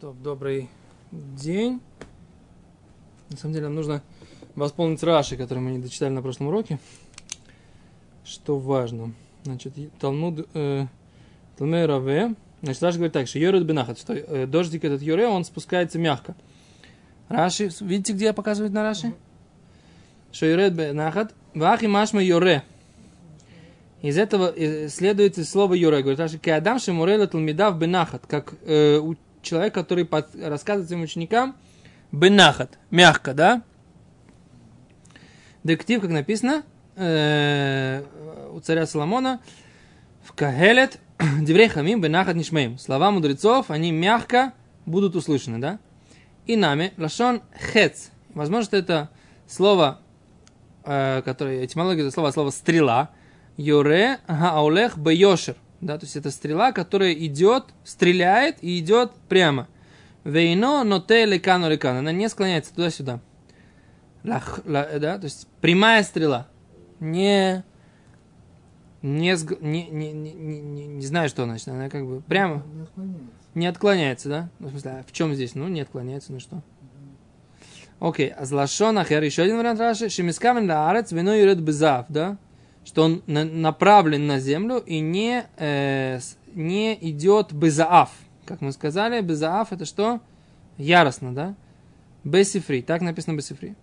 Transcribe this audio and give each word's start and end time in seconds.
Добрый 0.00 0.70
день. 1.12 1.78
На 3.28 3.36
самом 3.36 3.52
деле 3.52 3.66
нам 3.66 3.74
нужно 3.74 4.02
восполнить 4.54 5.02
Раши, 5.02 5.36
который 5.36 5.58
мы 5.58 5.72
не 5.72 5.78
дочитали 5.78 6.08
на 6.08 6.22
прошлом 6.22 6.46
уроке. 6.46 6.78
Что 8.24 8.58
важно. 8.58 9.12
Значит, 9.42 9.74
Талмуд 9.98 10.48
э, 10.54 10.86
Талмей 11.58 11.84
Раве. 11.84 12.34
Значит, 12.62 12.82
Раши 12.82 12.96
говорит 12.96 13.12
так, 13.12 13.28
что 13.28 13.38
Йорет 13.38 13.66
Бенахат, 13.66 13.98
что 13.98 14.14
э, 14.14 14.46
дождик 14.46 14.84
этот 14.84 15.02
Йоре, 15.02 15.26
он 15.26 15.44
спускается 15.44 15.98
мягко. 15.98 16.34
Раши, 17.28 17.70
видите, 17.82 18.14
где 18.14 18.26
я 18.26 18.32
показываю 18.32 18.72
на 18.72 18.82
Раши? 18.82 19.12
Что 20.32 20.46
Йорет 20.46 20.72
Бенахат, 20.72 21.34
Вахи 21.52 21.86
Машма 21.86 22.22
Йоре. 22.22 22.64
Из 24.00 24.16
этого 24.16 24.50
э, 24.50 24.88
следует 24.88 25.36
слово 25.46 25.74
Юра. 25.74 26.00
Говорит, 26.00 26.20
Раши, 26.20 26.38
Кеадам 26.38 26.78
Шимурейла 26.78 27.26
Талмидав 27.26 27.78
Бенахат, 27.78 28.26
как 28.26 28.54
э, 28.62 28.98
человек, 29.42 29.74
который 29.74 30.04
под, 30.04 30.34
рассказывает 30.34 30.88
своим 30.88 31.02
ученикам 31.02 31.56
Бенахат, 32.12 32.78
мягко, 32.90 33.34
да? 33.34 33.62
Дектив, 35.62 36.00
как 36.00 36.10
написано, 36.10 36.64
э, 36.96 38.02
у 38.52 38.60
царя 38.60 38.86
Соломона, 38.86 39.40
в 40.22 40.32
Кагелет, 40.32 40.98
Деврей 41.40 41.68
Хамим 41.68 42.00
Бенахат 42.00 42.34
Нишмеем. 42.34 42.78
Слова 42.78 43.10
мудрецов, 43.10 43.70
они 43.70 43.92
мягко 43.92 44.54
будут 44.86 45.16
услышаны, 45.16 45.58
да? 45.58 45.78
И 46.46 46.56
нами, 46.56 46.92
Лашон 46.96 47.42
Хец. 47.72 48.10
Возможно, 48.34 48.76
это 48.76 49.10
слово, 49.46 50.00
э, 50.84 51.22
которое, 51.24 51.64
этимология 51.64 52.04
это 52.04 52.12
слово, 52.12 52.30
слово 52.30 52.50
стрела, 52.50 53.10
Юре 53.56 54.18
Гаулех 54.26 54.98
Бейошер. 54.98 55.56
Да, 55.80 55.98
то 55.98 56.04
есть 56.04 56.16
это 56.16 56.30
стрела, 56.30 56.72
которая 56.72 57.14
идет, 57.14 57.64
стреляет 57.84 58.62
и 58.62 58.78
идет 58.78 59.12
прямо. 59.28 59.66
Вейно 60.24 60.84
ноте 60.84 61.24
лекану 61.24 61.70
лекану. 61.70 62.00
Она 62.00 62.12
не 62.12 62.28
склоняется 62.28 62.74
туда-сюда. 62.74 63.20
Лах, 64.22 64.60
ла, 64.66 64.86
да, 64.98 65.18
то 65.18 65.24
есть 65.24 65.48
прямая 65.62 66.02
стрела. 66.02 66.48
Не, 67.00 67.64
не, 69.00 69.34
не, 69.60 69.88
не, 69.88 70.12
не, 70.12 70.32
не, 70.32 70.86
не 70.86 71.06
знаю, 71.06 71.30
что 71.30 71.44
значит. 71.44 71.68
Она 71.68 71.88
как 71.88 72.06
бы 72.06 72.20
прямо... 72.20 72.62
Не 72.66 72.82
отклоняется. 72.82 73.30
Не 73.54 73.66
отклоняется, 73.66 74.28
да? 74.28 74.50
Ну, 74.58 74.68
в 74.68 74.70
смысле, 74.72 74.90
а 74.90 75.04
в 75.06 75.12
чем 75.12 75.34
здесь? 75.34 75.54
Ну, 75.54 75.68
не 75.68 75.80
отклоняется, 75.80 76.32
ну 76.32 76.40
что? 76.40 76.62
Окей, 77.98 78.28
а 78.28 78.44
злашон 78.44 78.98
ахер, 78.98 79.22
еще 79.22 79.42
один 79.42 79.56
вариант 79.56 79.80
Раши. 79.80 80.10
Шемискамен 80.10 80.68
ла 80.68 80.90
арец, 80.90 81.12
вино 81.12 81.34
юрет 81.34 81.60
безав, 81.60 82.06
да? 82.10 82.36
Что 82.84 83.04
он 83.04 83.22
на, 83.26 83.44
направлен 83.44 84.26
на 84.26 84.38
землю 84.40 84.78
и 84.78 85.00
не, 85.00 85.46
э, 85.56 86.20
не 86.54 86.94
идет 87.10 87.52
безаав. 87.52 88.10
Как 88.46 88.60
мы 88.60 88.72
сказали, 88.72 89.20
безаав 89.20 89.72
это 89.72 89.84
что? 89.84 90.20
Яростно, 90.76 91.34
да? 91.34 91.54
Бесифри. 92.24 92.82
Так 92.82 93.02
написано 93.02 93.36
бесифри. 93.36 93.74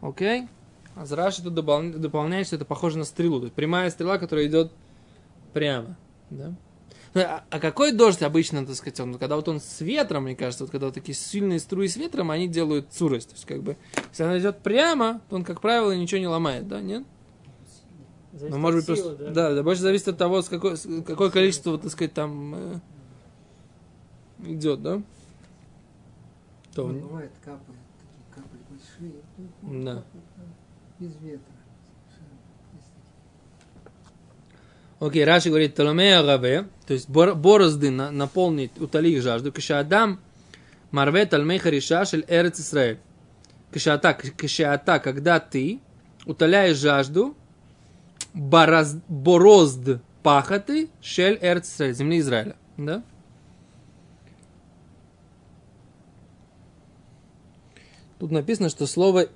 Окей? 0.00 0.48
А 0.96 1.06
Зраши 1.06 1.42
тут 1.42 1.54
допол- 1.54 1.96
дополняет, 1.98 2.46
что 2.46 2.56
это 2.56 2.64
похоже 2.64 2.98
на 2.98 3.04
стрелу. 3.04 3.40
То 3.40 3.44
есть 3.46 3.54
прямая 3.54 3.90
стрела, 3.90 4.18
которая 4.18 4.46
идет 4.46 4.72
прямо. 5.52 5.96
Да? 6.30 6.54
Ну, 7.14 7.20
А, 7.20 7.44
а 7.48 7.60
какой 7.60 7.92
дождь 7.92 8.22
обычно, 8.22 8.66
так 8.66 8.74
сказать, 8.74 8.98
он, 9.00 9.14
когда 9.18 9.36
вот 9.36 9.48
он 9.48 9.60
с 9.60 9.80
ветром, 9.80 10.24
мне 10.24 10.34
кажется, 10.34 10.64
вот 10.64 10.70
когда 10.70 10.86
вот 10.86 10.94
такие 10.94 11.14
сильные 11.14 11.60
струи 11.60 11.86
с 11.86 11.96
ветром, 11.96 12.30
они 12.30 12.48
делают 12.48 12.92
сурость. 12.92 13.28
То 13.28 13.34
есть, 13.34 13.46
как 13.46 13.62
бы, 13.62 13.76
если 14.10 14.24
она 14.24 14.38
идет 14.38 14.58
прямо, 14.58 15.20
то 15.28 15.36
он, 15.36 15.44
как 15.44 15.60
правило, 15.60 15.92
ничего 15.92 16.20
не 16.20 16.26
ломает, 16.26 16.66
да, 16.66 16.80
нет? 16.80 17.04
Зависит 18.34 18.50
Ну, 18.50 18.58
может 18.58 18.86
быть, 18.86 18.98
силы, 18.98 19.14
просто... 19.14 19.24
да? 19.26 19.48
Да, 19.50 19.54
да, 19.54 19.62
больше 19.62 19.82
зависит 19.82 20.08
от 20.08 20.18
того, 20.18 20.42
с 20.42 20.48
какой, 20.48 20.76
с 20.76 20.86
какое 21.04 21.30
количество, 21.30 21.70
вот, 21.70 21.82
так 21.82 21.92
сказать, 21.92 22.12
там 22.14 22.54
э, 22.54 22.80
идет, 24.46 24.82
да? 24.82 25.00
То, 26.74 26.88
Ну, 26.88 27.00
бывает 27.00 27.30
капли, 27.44 27.74
такие 28.00 28.34
капли 28.34 28.58
большие. 28.68 29.22
ну, 29.62 29.84
Да. 29.84 29.94
капли, 29.94 30.20
Без 30.98 31.14
ветра. 31.22 31.54
Окей, 35.00 35.24
Раши 35.24 35.48
говорит, 35.50 35.74
Толомея 35.74 36.22
Раве, 36.22 36.66
то 36.86 36.94
есть 36.94 37.08
бор- 37.08 37.34
борозды 37.34 37.90
на, 37.90 38.10
наполнить, 38.10 38.70
утоли 38.80 39.10
их 39.10 39.22
жажду, 39.22 39.52
Кашаадам 39.52 40.20
Марве 40.90 41.26
Талмей 41.26 41.58
Хариша 41.58 42.04
Шель 42.04 42.24
Эрец 42.28 42.58
Исраэль. 42.60 42.98
Кашаата, 43.72 44.14
кашаата, 44.14 44.98
когда 45.00 45.40
ты 45.40 45.80
утоляешь 46.26 46.76
жажду 46.78 47.36
борозд, 48.34 48.98
борозд 49.08 50.00
пахоты 50.22 50.90
Шель 51.00 51.38
Исраэль, 51.40 51.94
земли 51.94 52.18
Израиля. 52.18 52.56
Да? 52.76 53.02
Тут 58.18 58.30
написано, 58.30 58.68
что 58.68 58.86
слово 58.86 59.26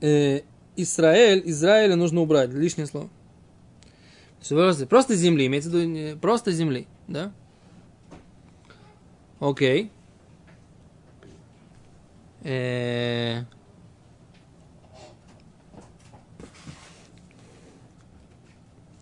э, 0.00 0.40
Израиль, 0.76 1.42
Израиля 1.46 1.96
нужно 1.96 2.20
убрать, 2.20 2.50
лишнее 2.50 2.86
слово. 2.86 3.08
Просто, 4.88 5.14
земли, 5.14 5.46
имеется 5.46 5.70
в 5.70 5.74
виду 5.74 6.18
просто 6.18 6.52
земли, 6.52 6.86
да? 7.08 7.32
Окей. 9.40 9.90
Э, 12.42 13.42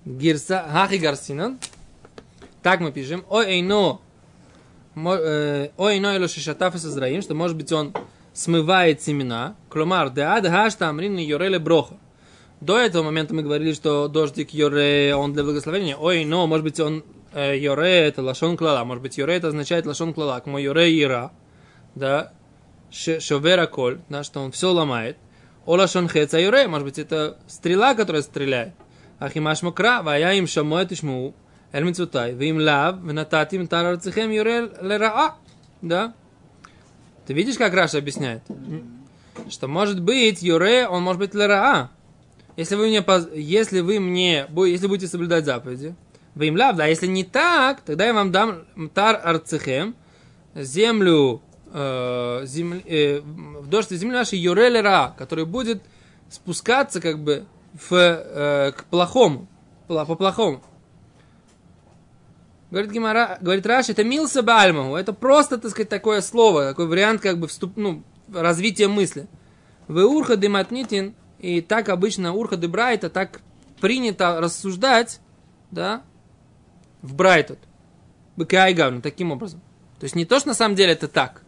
Гирса, 0.07 0.65
хахи 0.71 0.95
гарсинан. 0.95 1.59
Так 2.63 2.81
мы 2.81 2.93
пишем. 2.93 3.25
Ой, 3.29 3.47
эйно. 3.47 4.01
э, 4.95 5.69
Ой, 5.77 5.95
эйно 5.95 6.15
эло 6.15 6.29
шишатаф 6.29 6.77
и 6.77 6.79
созраим, 6.79 7.23
что 7.23 7.35
может 7.35 7.57
быть 7.57 7.73
он 7.73 7.93
смывает 8.33 9.03
семена. 9.03 9.57
Кломар, 9.69 10.11
деад 10.11 10.47
хаш 10.47 10.77
тамрин 10.77 11.17
йореле 11.17 11.59
броха. 11.59 11.97
До 12.61 12.79
этого 12.79 13.03
момента 13.03 13.35
мы 13.35 13.43
говорили, 13.43 13.73
что 13.73 14.09
дождик 14.09 14.55
Йоре, 14.55 15.15
он 15.15 15.35
для 15.35 15.43
благословения. 15.43 15.97
Ой, 15.97 16.25
но, 16.25 16.47
может 16.47 16.65
быть, 16.65 16.81
он 16.81 17.05
э, 17.35 17.59
Йоре, 17.59 18.07
это 18.07 18.23
лашон 18.23 18.57
клала. 18.57 18.85
Может 18.85 19.03
быть, 19.03 19.19
Йоре, 19.19 19.35
это 19.35 19.49
означает 19.49 19.87
лашон 19.87 20.15
клала. 20.15 20.37
Как 20.37 20.47
мой 20.47 20.63
Йоре 20.63 21.03
Ира, 21.03 21.33
да, 21.95 22.33
шовера 22.91 23.67
коль, 23.67 23.99
да, 24.09 24.23
что 24.23 24.41
он 24.41 24.53
все 24.53 24.73
ломает. 24.73 25.19
О 25.67 25.75
лашон 25.77 26.09
хеца 26.09 26.39
Йоре, 26.39 26.69
может 26.69 26.87
быть, 26.87 26.99
это 26.99 27.39
стрела, 27.47 27.95
которая 27.95 28.23
стреляет. 28.23 28.73
Ахимаш 29.19 29.63
мокра, 29.63 30.03
вая 30.03 30.35
им 30.35 30.47
шамоет 30.47 30.93
ишму, 30.93 31.35
эль 31.73 31.85
мицутай, 31.85 32.35
вим 32.35 32.59
лав, 32.59 32.99
венататим 33.03 33.67
тарарцехем 33.67 34.31
Йоре 34.31 34.71
лераа, 34.81 35.37
да. 35.81 36.15
Ты 37.27 37.33
видишь, 37.35 37.57
как 37.57 37.75
Раша 37.75 37.99
объясняет? 37.99 38.43
Что 39.49 39.69
может 39.69 40.01
быть 40.01 40.43
Йоре, 40.43 40.87
он 40.87 41.03
может 41.03 41.21
быть 41.21 41.35
лераа. 41.35 41.91
Если 42.57 42.75
вы 42.75 42.89
мне, 42.89 43.05
если 43.35 43.81
вы 43.81 44.01
мне, 44.01 44.47
если 44.55 44.87
будете 44.87 45.09
соблюдать 45.09 45.45
заповеди, 45.45 45.95
вы 46.35 46.49
им 46.49 46.57
лав, 46.57 46.77
да, 46.77 46.87
если 46.87 47.07
не 47.07 47.25
так, 47.25 47.81
тогда 47.81 48.07
я 48.07 48.15
вам 48.15 48.33
дам 48.33 48.65
тар 48.93 49.21
арцехем, 49.23 49.95
землю, 50.55 51.43
э, 51.73 52.43
земли, 52.45 52.83
э, 52.87 53.21
в 53.21 53.69
дождь 53.69 53.91
земли 53.91 54.15
нашей 54.15 54.39
юрелера, 54.39 55.15
который 55.19 55.47
будет 55.47 55.83
спускаться 56.31 57.01
как 57.01 57.19
бы 57.19 57.47
в, 57.77 57.93
э, 57.93 58.73
к 58.73 58.85
плохому, 58.85 59.47
пла- 59.89 60.07
по 60.07 60.15
плохому. 60.15 60.63
Говорит, 62.71 62.91
Гимара, 62.91 63.39
говорит 63.41 63.67
Раш, 63.67 63.89
это 63.89 64.03
милса 64.03 64.43
бальмаху, 64.43 64.97
это 64.97 65.13
просто, 65.13 65.57
так 65.59 65.71
сказать, 65.71 65.89
такое 65.89 66.21
слово, 66.21 66.69
такой 66.69 66.87
вариант 66.89 67.21
как 67.21 67.39
бы 67.39 67.47
вступ, 67.47 67.77
ну, 67.77 68.03
развития 68.33 68.89
мысли. 68.89 69.29
Вы 69.87 70.05
урха 70.05 70.37
дематнитин, 70.37 71.15
и 71.39 71.61
так 71.61 71.89
обычно 71.89 72.33
урха 72.33 72.57
де 72.57 72.67
брайта, 72.67 73.09
так 73.09 73.41
принято 73.81 74.41
рассуждать, 74.41 75.21
да, 75.71 76.03
в 77.03 77.15
брайтот. 77.15 77.59
Быкайгавну, 78.37 79.01
таким 79.01 79.33
образом. 79.33 79.61
То 80.01 80.05
есть 80.05 80.17
не 80.17 80.25
то, 80.25 80.39
что 80.41 80.49
на 80.49 80.55
самом 80.55 80.75
деле 80.75 80.93
это 80.93 81.09
так. 81.09 81.43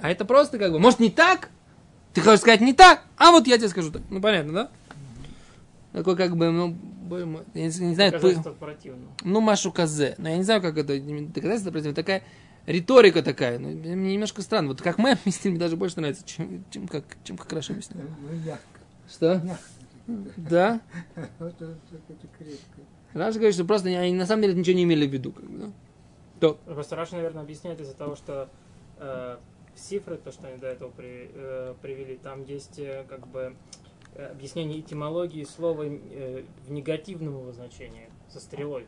А 0.00 0.10
это 0.10 0.24
просто 0.24 0.58
как 0.58 0.72
бы, 0.72 0.78
может 0.78 1.00
не 1.00 1.10
так? 1.10 1.50
Ты 2.12 2.20
хочешь 2.22 2.40
сказать 2.40 2.60
не 2.60 2.72
так? 2.72 3.04
А 3.16 3.30
вот 3.30 3.46
я 3.46 3.58
тебе 3.58 3.68
скажу 3.68 3.90
так. 3.92 4.02
Ну 4.10 4.20
понятно, 4.20 4.52
да? 4.52 4.70
Такой 5.92 6.16
как 6.16 6.36
бы, 6.36 6.50
ну, 6.50 6.76
я 7.54 7.62
не, 7.62 7.64
не 7.64 7.94
знаю, 7.94 8.12
Доказательство 8.12 8.52
противного. 8.52 9.10
ну, 9.24 9.40
Машу 9.40 9.72
Казе. 9.72 10.14
Но 10.18 10.28
я 10.28 10.36
не 10.36 10.44
знаю, 10.44 10.62
как 10.62 10.78
это 10.78 10.98
доказательство 11.00 11.72
против. 11.72 11.94
Такая 11.94 12.22
риторика 12.66 13.22
такая. 13.22 13.58
Ну, 13.58 13.70
мне 13.70 14.14
немножко 14.14 14.42
странно. 14.42 14.68
Вот 14.68 14.82
как 14.82 14.98
мы 14.98 15.12
объяснили, 15.12 15.54
мне 15.54 15.60
даже 15.60 15.76
больше 15.76 15.96
нравится, 15.98 16.24
чем, 16.24 16.64
чем, 16.70 16.86
как, 16.86 17.04
чем 17.24 17.36
как 17.36 17.52
Раши 17.52 17.72
объяснил. 17.72 18.04
Ну. 18.04 18.56
Что? 19.08 19.42
Да? 20.36 20.80
Раши 23.12 23.34
говорит, 23.34 23.54
что 23.54 23.64
просто 23.64 23.88
они 23.88 24.14
на 24.14 24.26
самом 24.26 24.42
деле 24.42 24.54
ничего 24.54 24.76
не 24.76 24.84
имели 24.84 25.06
в 25.06 25.12
виду. 25.12 25.32
Как 25.32 25.44
бы, 25.44 25.58
да? 25.58 25.72
То. 26.38 26.54
Просто 26.64 26.94
Раши, 26.96 27.16
наверное, 27.16 27.42
объясняет 27.42 27.80
из-за 27.80 27.94
того, 27.94 28.14
что 28.14 28.48
э, 28.98 29.36
цифры, 29.76 30.16
то, 30.16 30.32
что 30.32 30.48
они 30.48 30.58
до 30.58 30.66
этого 30.68 30.90
при- 30.90 31.30
э, 31.32 31.74
привели, 31.82 32.16
там 32.16 32.44
есть 32.44 32.78
э, 32.78 33.04
как 33.08 33.26
бы 33.28 33.56
э, 34.14 34.26
объяснение 34.26 34.80
этимологии 34.80 35.44
слова 35.44 35.84
э, 35.84 36.44
в 36.66 36.70
негативном 36.70 37.34
его 37.40 37.52
значении, 37.52 38.08
со 38.28 38.40
стрелой. 38.40 38.86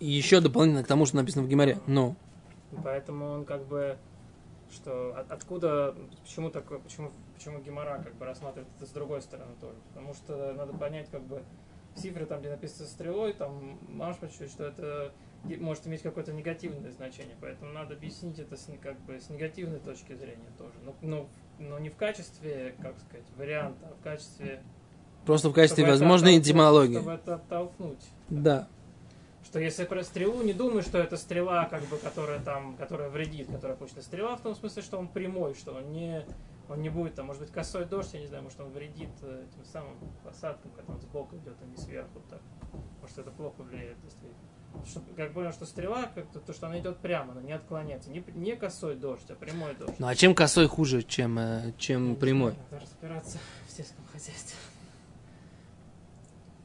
еще 0.00 0.40
дополнительно 0.40 0.84
к 0.84 0.86
тому, 0.86 1.06
что 1.06 1.16
написано 1.16 1.44
в 1.44 1.48
Гимаре. 1.48 1.78
Ну, 1.86 2.14
И 2.72 2.76
Поэтому 2.84 3.26
он 3.30 3.44
как 3.44 3.64
бы, 3.66 3.96
что 4.70 5.14
от- 5.16 5.30
откуда, 5.32 5.94
почему 6.22 6.50
такое, 6.50 6.78
почему, 6.78 7.10
почему 7.34 7.58
Гемора 7.60 8.00
как 8.04 8.14
бы 8.16 8.24
рассматривает 8.26 8.68
это 8.76 8.86
с 8.86 8.90
другой 8.90 9.22
стороны 9.22 9.52
тоже. 9.60 9.76
Потому 9.88 10.14
что 10.14 10.52
надо 10.54 10.72
понять 10.74 11.08
как 11.10 11.22
бы 11.22 11.42
цифры 11.96 12.26
там, 12.26 12.40
где 12.40 12.50
написано 12.50 12.86
стрелой, 12.86 13.32
там 13.32 13.78
почувствовать, 14.20 14.52
что 14.52 14.64
это 14.64 15.12
и- 15.12 15.27
может 15.44 15.86
иметь 15.86 16.02
какое-то 16.02 16.32
негативное 16.32 16.90
значение. 16.90 17.36
Поэтому 17.40 17.72
надо 17.72 17.94
объяснить 17.94 18.38
это 18.38 18.56
с, 18.56 18.68
как 18.82 18.98
бы, 19.00 19.20
с 19.20 19.30
негативной 19.30 19.78
точки 19.78 20.14
зрения 20.14 20.50
тоже. 20.58 20.74
Но, 20.84 20.94
но, 21.02 21.28
но 21.58 21.78
не 21.78 21.90
в 21.90 21.96
качестве, 21.96 22.74
как 22.80 22.98
сказать, 22.98 23.26
варианта, 23.36 23.88
а 23.90 23.94
в 23.94 24.02
качестве... 24.02 24.62
просто 25.24 25.50
в 25.50 25.52
качестве 25.52 25.86
возможной 25.86 26.38
этимологии. 26.38 26.96
Чтобы 26.96 27.12
это 27.12 27.36
оттолкнуть. 27.36 28.04
Да. 28.28 28.68
Что 29.44 29.60
если 29.60 29.84
про 29.84 30.02
стрелу, 30.02 30.42
не 30.42 30.52
думай, 30.52 30.82
что 30.82 30.98
это 30.98 31.16
стрела, 31.16 31.64
как 31.64 31.82
бы, 31.84 31.96
которая 31.96 32.38
там, 32.40 32.76
которая 32.76 33.08
вредит, 33.08 33.50
которая 33.50 33.78
пучная 33.78 34.02
стрела, 34.02 34.36
в 34.36 34.42
том 34.42 34.54
смысле, 34.54 34.82
что 34.82 34.98
он 34.98 35.08
прямой, 35.08 35.54
что 35.54 35.72
он 35.72 35.90
не, 35.90 36.26
он 36.68 36.82
не 36.82 36.90
будет, 36.90 37.14
там, 37.14 37.26
может 37.26 37.40
быть, 37.40 37.50
косой 37.50 37.86
дождь, 37.86 38.12
я 38.12 38.20
не 38.20 38.26
знаю, 38.26 38.42
может, 38.42 38.60
он 38.60 38.70
вредит 38.70 39.08
э, 39.22 39.46
тем 39.54 39.64
самым 39.64 39.96
посадкам, 40.22 40.70
когда 40.72 40.92
он 40.92 41.00
сбоку 41.00 41.36
идет, 41.36 41.56
а 41.62 41.64
не 41.64 41.76
сверху, 41.78 42.20
так. 42.28 42.42
Может, 43.00 43.16
это 43.16 43.30
плохо 43.30 43.62
влияет, 43.62 43.98
действительно. 44.02 44.47
Что, 44.86 45.00
как 45.16 45.32
понял, 45.32 45.52
что 45.52 45.66
стрела, 45.66 46.10
как 46.14 46.26
то, 46.30 46.40
то, 46.40 46.52
что 46.52 46.66
она 46.66 46.78
идет 46.78 46.98
прямо, 46.98 47.32
она 47.32 47.42
не 47.42 47.52
отклоняется. 47.52 48.10
Не, 48.10 48.24
не 48.34 48.56
косой 48.56 48.96
дождь, 48.96 49.30
а 49.30 49.34
прямой 49.34 49.74
дождь. 49.74 49.94
Ну 49.98 50.06
а 50.06 50.14
чем 50.14 50.34
косой 50.34 50.66
хуже, 50.66 51.02
чем, 51.02 51.38
э, 51.38 51.72
чем 51.78 52.16
прямой? 52.16 52.54
Надо 52.70 52.82
разбираться 52.84 53.38
в 53.68 53.72
сельском 53.72 54.04
хозяйстве. 54.06 54.56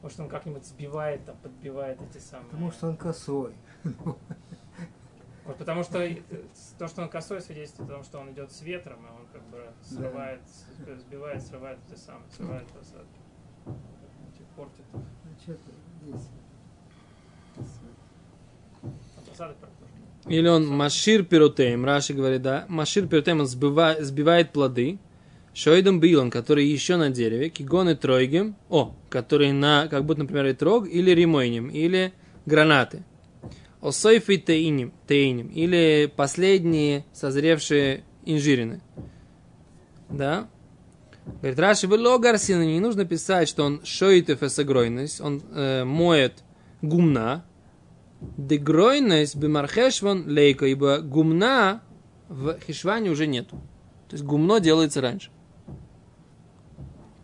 Может, 0.02 0.20
он 0.20 0.28
как-нибудь 0.28 0.66
сбивает, 0.66 1.24
там, 1.24 1.36
подбивает 1.38 1.98
эти 2.02 2.22
самые... 2.22 2.50
Потому 2.50 2.72
что 2.72 2.88
он 2.88 2.96
косой. 2.96 3.54
Вот 5.44 5.58
потому 5.58 5.82
что 5.82 5.98
э, 6.02 6.22
то, 6.78 6.88
что 6.88 7.02
он 7.02 7.08
косой, 7.10 7.40
свидетельствует 7.42 7.90
о 7.90 7.94
том, 7.94 8.04
что 8.04 8.18
он 8.18 8.30
идет 8.32 8.50
с 8.50 8.62
ветром, 8.62 9.04
и 9.06 9.10
он 9.10 9.26
как 9.32 9.42
бы 9.48 9.66
срывает, 9.82 10.40
с- 10.48 11.00
сбивает, 11.02 11.42
срывает 11.42 11.78
эти 11.90 11.98
самые, 11.98 12.30
срывает 12.30 12.66
посадки. 12.68 13.20
Портит. 14.56 14.78
их. 14.78 15.00
Значит, 15.44 15.60
здесь. 16.02 16.28
А 17.56 18.82
посадок 18.82 19.23
правда, 19.23 19.23
тоже 19.23 19.23
нет. 19.23 19.23
Или 20.26 20.48
он 20.48 20.66
машир 20.66 21.22
пиротеем, 21.24 21.84
Раши 21.84 22.14
говорит, 22.14 22.42
да, 22.42 22.64
машир 22.68 23.06
пиротеем, 23.06 23.40
он 23.40 23.46
сбива- 23.46 24.00
сбивает 24.02 24.52
плоды, 24.52 24.98
шойдом 25.52 26.00
билон, 26.00 26.30
который 26.30 26.66
еще 26.66 26.96
на 26.96 27.10
дереве, 27.10 27.50
кигон 27.50 27.90
и 27.90 27.94
тройгем, 27.94 28.56
о, 28.70 28.94
который 29.10 29.52
на, 29.52 29.86
как 29.88 30.04
будто, 30.04 30.22
например, 30.22 30.46
и 30.46 30.54
трог, 30.54 30.88
или 30.88 31.10
римойнем, 31.10 31.68
или 31.68 32.12
гранаты. 32.46 33.04
Осойфи 33.82 34.38
тейним, 34.38 34.92
тейним, 35.06 35.48
или 35.48 36.10
последние 36.14 37.04
созревшие 37.12 38.02
инжирины. 38.24 38.80
Да? 40.08 40.48
Говорит, 41.40 41.58
Раши, 41.58 41.86
вы 41.86 41.98
логарсина, 41.98 42.64
не 42.64 42.80
нужно 42.80 43.04
писать, 43.04 43.48
что 43.48 43.64
он 43.64 43.84
шоитев 43.84 44.42
эсагройность, 44.42 45.20
он 45.20 45.42
э, 45.52 45.84
моет 45.84 46.42
гумна, 46.80 47.44
Дегройность 48.20 49.36
бимархешван 49.36 50.28
лейка, 50.28 50.66
ибо 50.66 50.98
гумна 50.98 51.82
в 52.28 52.58
хишване 52.60 53.10
уже 53.10 53.26
нету. 53.26 53.56
То 54.08 54.14
есть 54.14 54.24
гумно 54.24 54.60
делается 54.60 55.00
раньше. 55.00 55.30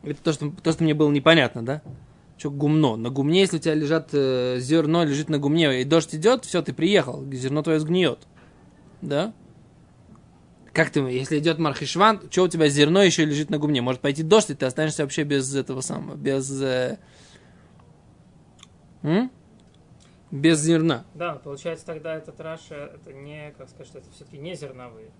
Это 0.02 0.22
то, 0.22 0.32
что, 0.32 0.50
то, 0.50 0.72
что 0.72 0.82
мне 0.82 0.94
было 0.94 1.10
непонятно, 1.10 1.64
да? 1.64 1.82
Что 2.38 2.50
гумно? 2.50 2.96
На 2.96 3.10
гумне, 3.10 3.40
если 3.40 3.58
у 3.58 3.60
тебя 3.60 3.74
лежат 3.74 4.10
э, 4.12 4.56
зерно, 4.60 5.04
лежит 5.04 5.28
на 5.28 5.38
гумне, 5.38 5.82
и 5.82 5.84
дождь 5.84 6.14
идет, 6.14 6.44
все, 6.46 6.62
ты 6.62 6.72
приехал, 6.72 7.24
зерно 7.32 7.62
твое 7.62 7.80
сгниет. 7.80 8.26
Да? 9.02 9.34
Как 10.72 10.90
ты, 10.90 11.00
если 11.00 11.38
идет 11.38 11.58
мархишван, 11.58 12.22
что 12.30 12.44
у 12.44 12.48
тебя 12.48 12.68
зерно 12.68 13.02
еще 13.02 13.24
лежит 13.24 13.50
на 13.50 13.58
гумне? 13.58 13.82
Может 13.82 14.00
пойти 14.00 14.22
дождь, 14.22 14.50
и 14.50 14.54
ты 14.54 14.64
останешься 14.64 15.02
вообще 15.02 15.24
без 15.24 15.54
этого 15.54 15.80
самого, 15.80 16.16
без... 16.16 16.50
э, 16.62 16.98
м? 19.02 19.30
Без 20.30 20.60
зерна. 20.60 21.04
Да, 21.14 21.34
получается 21.34 21.84
тогда 21.86 22.14
этот 22.14 22.40
Раша, 22.40 22.92
это 22.94 23.12
не, 23.12 23.52
как 23.58 23.68
сказать, 23.68 23.92
это 23.94 24.06
все-таки 24.14 24.38
не 24.38 24.54
зерновые. 24.54 25.10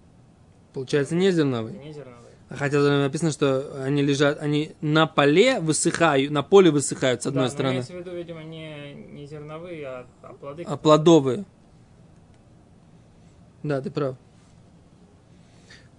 Получается, 0.73 1.17
не 1.17 1.27
Это 1.27 1.37
зерновые. 1.39 1.77
не 1.79 1.93
зерновые. 1.93 2.31
Хотя 2.49 2.83
там 2.83 3.01
написано, 3.01 3.31
что 3.31 3.83
они 3.85 4.03
лежат, 4.03 4.41
они 4.41 4.73
на 4.81 5.07
поле 5.07 5.61
высыхают, 5.61 6.31
на 6.33 6.43
поле 6.43 6.71
высыхают 6.71 7.23
с 7.23 7.27
одной 7.27 7.45
да, 7.45 7.49
но 7.49 7.53
стороны, 7.53 7.73
имеется 7.75 7.93
в 7.93 7.97
виду, 7.97 8.11
видимо, 8.12 8.43
не, 8.43 8.93
не 8.95 9.27
зерновые, 9.27 9.87
а, 9.87 10.07
а 10.23 10.33
плоды. 10.33 10.65
а 10.67 10.77
плодовые. 10.77 11.45
Да, 13.63 13.81
ты 13.81 13.91
прав. 13.91 14.17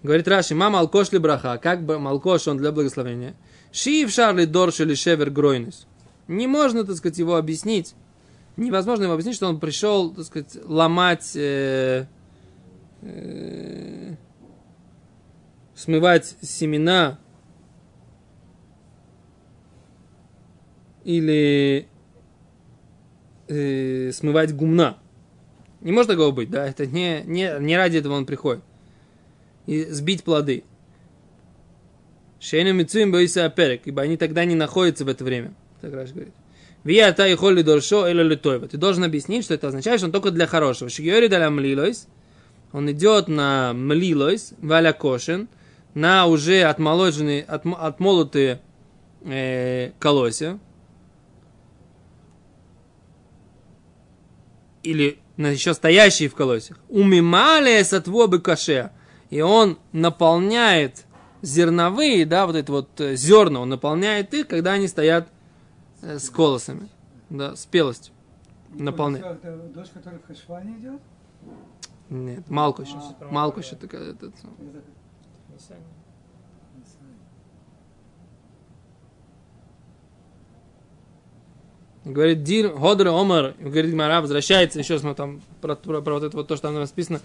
Говорит 0.03 0.27
Раши, 0.27 0.55
мама 0.55 0.79
алкош 0.79 1.11
ли 1.11 1.19
браха, 1.19 1.57
как 1.57 1.83
бы 1.85 1.99
малкош 1.99 2.47
он 2.47 2.57
для 2.57 2.71
благословения. 2.71 3.35
Шиев 3.71 4.09
шарли 4.11 4.45
дорш 4.45 4.79
или 4.79 4.95
шевер 4.95 5.29
гройнус. 5.29 5.87
Не 6.27 6.47
можно, 6.47 6.83
так 6.83 6.95
сказать, 6.95 7.17
его 7.19 7.35
объяснить. 7.35 7.93
Невозможно 8.57 9.03
его 9.03 9.13
объяснить, 9.13 9.35
что 9.35 9.47
он 9.47 9.59
пришел, 9.59 10.13
так 10.13 10.25
сказать, 10.25 10.57
ломать, 10.65 11.35
э, 11.35 12.05
э, 13.01 14.15
смывать 15.73 16.35
семена 16.41 17.19
или 21.03 21.87
э, 23.47 24.11
смывать 24.11 24.55
гумна. 24.55 24.97
Не 25.79 25.91
может 25.91 26.09
такого 26.09 26.31
быть, 26.31 26.49
да? 26.49 26.67
Это 26.67 26.85
не, 26.85 27.23
не, 27.25 27.57
не 27.59 27.75
ради 27.75 27.97
этого 27.97 28.13
он 28.13 28.25
приходит. 28.25 28.63
И 29.65 29.83
сбить 29.85 30.23
плоды. 30.23 30.63
Шейна 32.39 32.73
мицуем 32.73 33.11
боится 33.11 33.45
аперек, 33.45 33.81
ибо 33.85 34.01
они 34.01 34.17
тогда 34.17 34.45
не 34.45 34.55
находятся 34.55 35.05
в 35.05 35.07
это 35.07 35.23
время. 35.23 35.53
Так 35.79 35.93
Раш 35.93 36.11
говорит. 36.11 36.33
Вия 36.83 37.13
та 37.13 37.27
и 37.27 37.35
холли 37.35 37.61
доршо 37.61 38.07
или 38.07 38.23
литойва. 38.23 38.67
Ты 38.67 38.77
должен 38.77 39.03
объяснить, 39.03 39.45
что 39.45 39.53
это 39.53 39.67
означает, 39.67 39.99
что 39.99 40.07
он 40.07 40.11
только 40.11 40.31
для 40.31 40.47
хорошего. 40.47 40.89
Шигиори 40.89 41.27
даля 41.27 41.49
млилойс. 41.49 42.07
Он 42.71 42.89
идет 42.91 43.27
на 43.27 43.73
млилойс, 43.73 44.53
валя 44.61 44.93
кошен, 44.93 45.49
на 45.93 46.25
уже 46.25 46.63
отмоложенные, 46.63 47.43
отм- 47.43 47.77
отмолотые 47.77 48.61
э, 49.23 49.91
колосья. 49.99 50.57
Или 54.83 55.19
еще 55.37 55.73
стоящие 55.73 56.29
в 56.29 56.35
колосьях. 56.35 56.79
Умимале 56.89 57.83
сатвобы 57.83 58.39
каше. 58.39 58.91
И 59.29 59.41
он 59.41 59.77
наполняет 59.91 61.05
зерновые, 61.41 62.25
да, 62.25 62.45
вот 62.47 62.55
это 62.55 62.71
вот 62.71 63.01
э, 63.01 63.15
зерна, 63.15 63.61
он 63.61 63.69
наполняет 63.69 64.33
их, 64.33 64.47
когда 64.47 64.73
они 64.73 64.87
стоят 64.87 65.27
с 66.01 66.29
колосами, 66.29 66.89
да, 67.29 67.55
спелостью. 67.55 68.13
Наполняет. 68.69 69.25
Это 69.25 69.57
дождь, 69.73 69.91
который 69.93 70.19
в 70.19 70.25
Хашване 70.27 70.77
идет? 70.79 71.01
Нет, 72.09 72.49
Малкуш. 72.49 72.89
А. 72.93 73.27
Малкуш 73.31 73.71
это, 73.73 73.85
это, 73.85 73.97
это- 73.97 74.25
Это 74.27 74.47
Не 74.59 74.69
знаю. 75.59 75.81
не 76.77 76.83
знаю. 76.85 77.13
Говорит, 82.03 82.43
Дир, 82.43 82.73
Ходр 82.75 83.07
Омар, 83.09 83.53
говорит 83.59 83.93
Мара, 83.93 84.21
возвращается, 84.21 84.79
еще 84.79 84.95
раз 84.95 85.03
мы 85.03 85.13
там 85.13 85.41
про, 85.61 85.75
про- 85.75 86.01
про 86.01 86.13
вот 86.15 86.23
это 86.23 86.35
вот 86.35 86.47
то, 86.47 86.55
что 86.55 86.67
там 86.69 86.75
написано, 86.79 87.21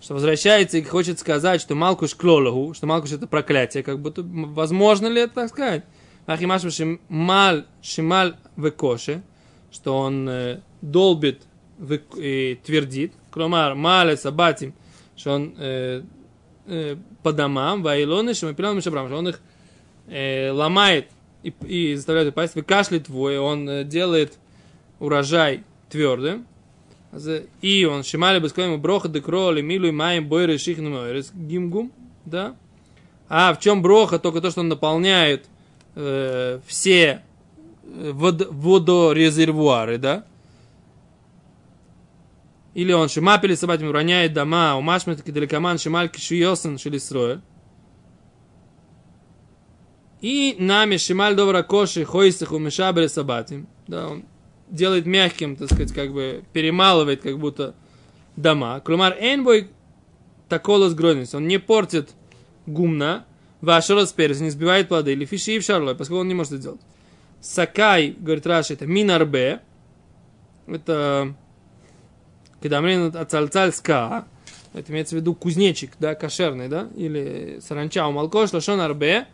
что 0.00 0.14
возвращается 0.14 0.78
и 0.78 0.82
хочет 0.82 1.18
сказать, 1.18 1.60
что 1.60 1.74
Малкуш 1.74 2.14
клолагу, 2.14 2.72
что 2.74 2.86
Малкуш 2.86 3.12
это 3.12 3.26
проклятие, 3.26 3.82
как 3.82 3.98
будто, 4.00 4.22
возможно 4.24 5.08
ли 5.08 5.20
это 5.22 5.34
так 5.34 5.50
сказать? 5.50 5.84
Ахимаш 6.26 6.62
Шималь, 6.72 7.64
Шималь 7.82 8.36
Векоше, 8.56 9.22
что 9.70 9.98
он 9.98 10.28
э, 10.28 10.60
долбит 10.80 11.42
и 12.16 12.58
твердит, 12.64 13.12
кромар 13.30 13.74
Мале 13.74 14.16
Сабатим, 14.16 14.74
что 15.16 15.32
он 15.32 15.54
э, 15.58 16.02
э, 16.66 16.96
по 17.22 17.32
домам, 17.32 17.82
Вайлоны, 17.82 18.34
Шимапилон 18.34 18.76
Мишабрам, 18.76 19.06
что 19.08 19.16
он 19.16 19.28
их 19.28 19.40
э, 20.08 20.50
ломает 20.50 21.08
и, 21.42 21.52
и 21.66 21.94
заставляет 21.94 22.28
их 22.28 22.34
пасть, 22.34 22.54
выкашляет 22.54 23.06
твой, 23.06 23.38
он 23.38 23.68
э, 23.68 23.84
делает 23.84 24.38
урожай 24.98 25.64
твердым, 25.90 26.46
и 27.60 27.84
он 27.84 28.02
шимали 28.02 28.40
бы 28.40 28.48
ему 28.48 28.78
броха 28.78 29.08
декроли 29.08 29.60
милу 29.60 29.86
и 29.86 29.92
маем 29.92 30.26
бойры 30.26 30.58
шихну 30.58 30.90
мойрес 30.90 31.30
гимгум, 31.32 31.92
да? 32.24 32.56
А 33.28 33.54
в 33.54 33.60
чем 33.60 33.82
броха? 33.82 34.18
Только 34.18 34.40
то, 34.40 34.50
что 34.50 34.60
он 34.60 34.68
наполняет 34.68 35.46
э, 35.94 36.60
все 36.66 37.22
э, 37.82 38.10
вод- 38.12 38.48
водорезервуары, 38.50 39.98
да? 39.98 40.24
Или 42.74 42.92
он 42.92 43.08
шимапили 43.08 43.54
собатим 43.54 43.92
роняет 43.92 44.32
дома, 44.32 44.76
у 44.76 44.80
машмет 44.80 45.22
киделикаман 45.22 45.78
шималь 45.78 46.08
кишиосен 46.08 46.76
шилистроэль. 46.78 47.40
И 50.20 50.56
нами 50.58 50.96
шималь 50.96 51.36
добра 51.36 51.62
коши 51.62 52.04
хойсаху 52.04 52.58
мешабеле 52.58 53.08
сабатим. 53.08 53.68
Да, 53.86 54.08
он 54.08 54.24
делает 54.70 55.06
мягким, 55.06 55.54
так 55.54 55.68
сказать, 55.68 55.92
как 55.92 56.12
бы 56.12 56.42
перемалывает 56.52 57.20
как 57.20 57.38
будто 57.38 57.74
дома. 58.34 58.80
Клумар 58.80 59.16
энбой 59.20 59.68
таколос 60.48 60.94
гройнес. 60.94 61.34
Он 61.34 61.46
не 61.46 61.58
портит 61.58 62.14
гумна, 62.66 63.26
ваш 63.60 63.86
перец, 64.14 64.40
не 64.40 64.50
сбивает 64.50 64.88
плоды, 64.88 65.12
или 65.12 65.24
фиши 65.24 65.52
и 65.52 65.60
шарлой, 65.60 65.94
поскольку 65.94 66.20
он 66.20 66.28
не 66.28 66.34
может 66.34 66.52
это 66.52 66.60
сделать. 66.60 66.80
Сакай, 67.40 68.16
говорит 68.18 68.46
Раши, 68.46 68.74
это 68.74 68.86
минарбе, 68.86 69.60
это 70.66 71.34
когда 72.60 72.80
мы 72.80 73.08
ацальцальска, 73.08 74.24
это 74.72 74.90
имеется 74.90 75.14
в 75.14 75.18
виду 75.18 75.34
кузнечик, 75.34 75.92
да, 76.00 76.14
кошерный, 76.14 76.68
да, 76.68 76.88
или 76.96 77.60
саранча 77.60 78.06
у 78.06 78.12
малкош, 78.12 78.52
лашон 78.52 78.80
арбе, 78.80 79.26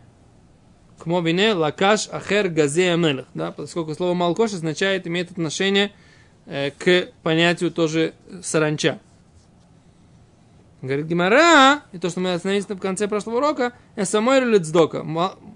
к 0.99 1.05
мобине 1.05 1.53
лакаш 1.53 2.09
ахер 2.11 2.49
газе 2.49 2.95
мелех, 2.95 3.25
да, 3.33 3.51
поскольку 3.51 3.95
слово 3.95 4.13
малкош 4.13 4.53
означает, 4.53 5.07
имеет 5.07 5.31
отношение 5.31 5.93
э, 6.45 6.71
к 6.71 7.11
понятию 7.23 7.71
тоже 7.71 8.13
саранча. 8.43 8.99
Говорит 10.81 11.05
Гимара, 11.05 11.83
и 11.91 11.99
то, 11.99 12.09
что 12.09 12.19
мы 12.19 12.33
остановились 12.33 12.65
в 12.67 12.75
конце 12.77 13.07
прошлого 13.07 13.37
урока, 13.37 13.73
самой 14.03 14.39
лецдока. 14.39 15.05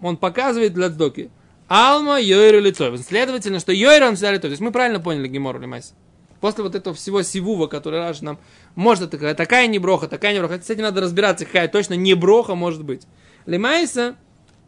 Он 0.03 0.17
показывает 0.17 0.77
лецдоки. 0.77 1.31
Алма 1.67 2.19
йойру 2.19 2.59
лицо. 2.59 2.95
Следовательно, 2.97 3.59
что 3.59 3.71
йойру 3.71 4.05
он 4.05 4.15
всегда 4.15 4.33
лицо. 4.33 4.43
То 4.43 4.49
есть 4.49 4.61
мы 4.61 4.71
правильно 4.71 4.99
поняли 4.99 5.27
Гимору 5.27 5.59
Лимайс. 5.59 5.95
После 6.41 6.63
вот 6.63 6.75
этого 6.75 6.95
всего 6.95 7.23
сивува, 7.23 7.65
который 7.65 7.99
Раш 7.99 8.21
нам 8.21 8.37
может 8.75 9.09
такая, 9.09 9.33
такая 9.33 9.65
не 9.65 9.79
броха, 9.79 10.07
такая 10.07 10.33
не 10.33 10.39
броха. 10.39 10.61
С 10.61 10.69
этим 10.69 10.83
надо 10.83 11.01
разбираться, 11.01 11.45
какая 11.45 11.67
точно 11.67 11.95
не 11.95 12.13
броха 12.13 12.53
может 12.53 12.83
быть. 12.83 13.07
Лимайса, 13.47 14.15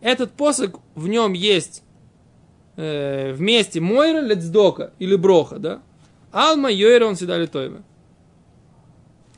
этот 0.02 0.32
посох, 0.32 0.72
в 0.96 1.08
нем 1.08 1.34
есть 1.34 1.84
э, 2.78 3.32
вместе 3.34 3.80
Мойра, 3.80 4.22
Лецдока 4.22 4.94
или 4.98 5.16
Броха, 5.16 5.60
да? 5.60 5.82
Алма, 6.32 6.72
Йойра, 6.72 7.06
он 7.06 7.16
всегда 7.16 7.38
литойва. 7.38 7.84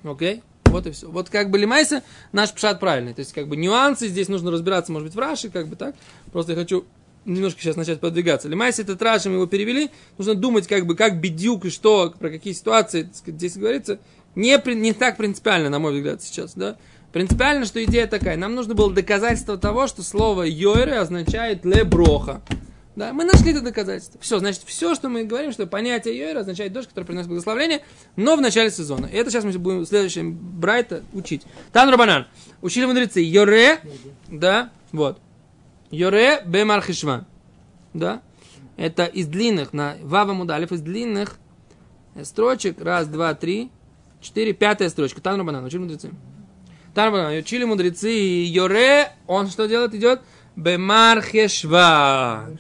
Окей? 0.04 0.44
Вот 0.70 0.88
и 0.88 0.92
все. 0.92 1.10
Вот 1.10 1.30
как 1.30 1.50
бы 1.50 1.58
Лимайса, 1.58 2.04
наш 2.32 2.54
пшат 2.54 2.80
правильный. 2.80 3.14
То 3.14 3.20
есть, 3.20 3.34
как 3.34 3.48
бы 3.48 3.58
нюансы 3.58 4.08
здесь 4.08 4.28
нужно 4.28 4.52
разбираться, 4.52 4.92
может 4.92 5.08
быть, 5.08 5.16
в 5.16 5.20
Раши, 5.20 5.50
как 5.50 5.68
бы 5.68 5.76
так. 5.76 5.96
Просто 6.32 6.54
я 6.54 6.58
хочу 6.58 6.86
немножко 7.26 7.62
сейчас 7.62 7.76
начать 7.76 8.00
подвигаться. 8.00 8.48
Лимайса 8.48 8.84
это 8.84 8.98
Раши, 9.04 9.30
мы 9.30 9.36
его 9.36 9.46
перевели. 9.46 9.90
Нужно 10.18 10.36
думать, 10.36 10.68
как 10.68 10.86
бы, 10.86 10.96
как 10.96 11.20
бедюк 11.20 11.66
и 11.66 11.70
что, 11.70 12.14
про 12.18 12.30
какие 12.30 12.54
ситуации 12.54 13.10
здесь 13.26 13.58
говорится. 13.58 14.00
Не, 14.36 14.62
не 14.76 14.94
так 14.94 15.18
принципиально, 15.18 15.70
на 15.70 15.80
мой 15.80 15.94
взгляд, 15.94 16.22
сейчас, 16.22 16.54
да. 16.54 16.78
Принципиально, 17.12 17.66
что 17.66 17.84
идея 17.84 18.06
такая. 18.06 18.38
Нам 18.38 18.54
нужно 18.54 18.76
было 18.76 18.94
доказательство 18.94 19.58
того, 19.58 19.88
что 19.88 20.04
слово 20.04 20.44
«йойры» 20.44 20.96
означает 20.96 21.66
«леброха». 21.66 22.42
Да, 23.00 23.14
мы 23.14 23.24
нашли 23.24 23.52
это 23.52 23.62
доказательство. 23.62 24.20
Все, 24.20 24.40
значит, 24.40 24.64
все, 24.66 24.94
что 24.94 25.08
мы 25.08 25.24
говорим, 25.24 25.54
что 25.54 25.66
понятие 25.66 26.18
Йойра 26.18 26.42
означает 26.42 26.74
дождь, 26.74 26.90
который 26.90 27.06
приносит 27.06 27.30
благословление, 27.30 27.82
но 28.18 28.36
в 28.36 28.42
начале 28.42 28.70
сезона. 28.70 29.06
И 29.06 29.16
это 29.16 29.32
сейчас 29.32 29.46
мы 29.46 29.54
будем 29.54 29.80
в 29.80 29.86
следующем 29.86 30.34
Брайта 30.34 31.02
учить. 31.14 31.44
Тан 31.72 31.90
Рабанан. 31.90 32.28
Учили 32.62 32.84
мудрецы. 32.84 33.22
Йоре, 33.22 33.80
да, 34.28 34.72
вот. 34.92 35.18
Йоре 35.92 36.42
бемархишван. 36.46 37.26
Да. 37.94 38.22
Это 38.76 39.06
из 39.06 39.28
длинных, 39.28 39.72
на 39.72 39.96
Вава 40.02 40.34
Мудалев, 40.34 40.74
из 40.74 40.82
длинных 40.82 41.38
строчек. 42.24 42.82
Раз, 42.82 43.08
два, 43.08 43.34
три, 43.34 43.72
четыре, 44.20 44.52
пятая 44.52 44.90
строчка. 44.90 45.22
Тан 45.22 45.38
Рабанан. 45.38 45.64
Учили 45.64 45.80
мудрецы. 45.80 46.12
Тан 46.94 47.14
Рабанан. 47.14 47.38
Учили 47.38 47.64
мудрецы. 47.64 48.10
Йоре, 48.10 49.14
он 49.26 49.48
что 49.48 49.70
делает? 49.70 49.96
Идет 49.96 50.20
бемархешван. 50.58 52.60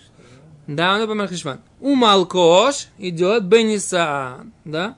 Да, 0.70 1.00
он 1.00 1.18
по 1.18 1.28
Хишван. 1.28 1.62
У 1.80 1.96
Малкош 1.96 2.90
идет 3.00 3.44
Бенисан. 3.46 4.54
Да? 4.64 4.98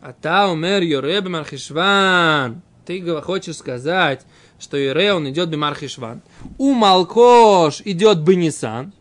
А 0.00 0.14
та 0.14 0.50
умер 0.50 0.80
Йоре 0.80 1.20
Бемархишван. 1.20 2.62
Ты 2.86 3.20
хочешь 3.20 3.56
сказать, 3.56 4.24
что 4.58 4.78
Йоре 4.78 5.12
он 5.12 5.28
идет 5.28 5.50
Бемархишван. 5.50 6.22
У 6.56 6.72
Малкош 6.72 7.82
идет 7.84 8.20
Бенисан. 8.20 8.94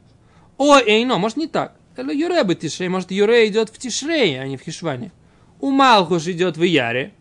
О, 0.57 0.77
эй, 0.77 1.05
но, 1.05 1.19
может 1.19 1.37
не 1.37 1.47
так. 1.47 1.73
Это 1.95 2.11
Юре 2.11 2.43
бы 2.43 2.55
Тишрей. 2.55 2.89
Может, 2.89 3.11
Юре 3.11 3.47
идет 3.47 3.69
в 3.69 3.77
Тишрее, 3.77 4.41
а 4.41 4.47
не 4.47 4.57
в 4.57 4.63
Хишване. 4.63 5.13
У 5.61 5.71
Малкош 5.71 6.27
идет 6.27 6.57
в 6.57 6.63
Яре. 6.63 7.13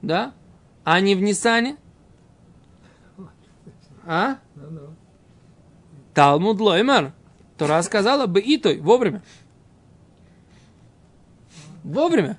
Да? 0.00 0.32
А 0.84 1.00
не 1.00 1.16
в 1.16 1.22
Нисане. 1.22 1.76
А? 4.06 4.36
Талмуд 6.14 6.60
Лоймар. 6.60 7.12
Тора 7.62 7.80
сказала 7.82 8.26
бы 8.26 8.40
и 8.40 8.58
той 8.58 8.80
вовремя. 8.80 9.22
Вовремя. 11.84 12.36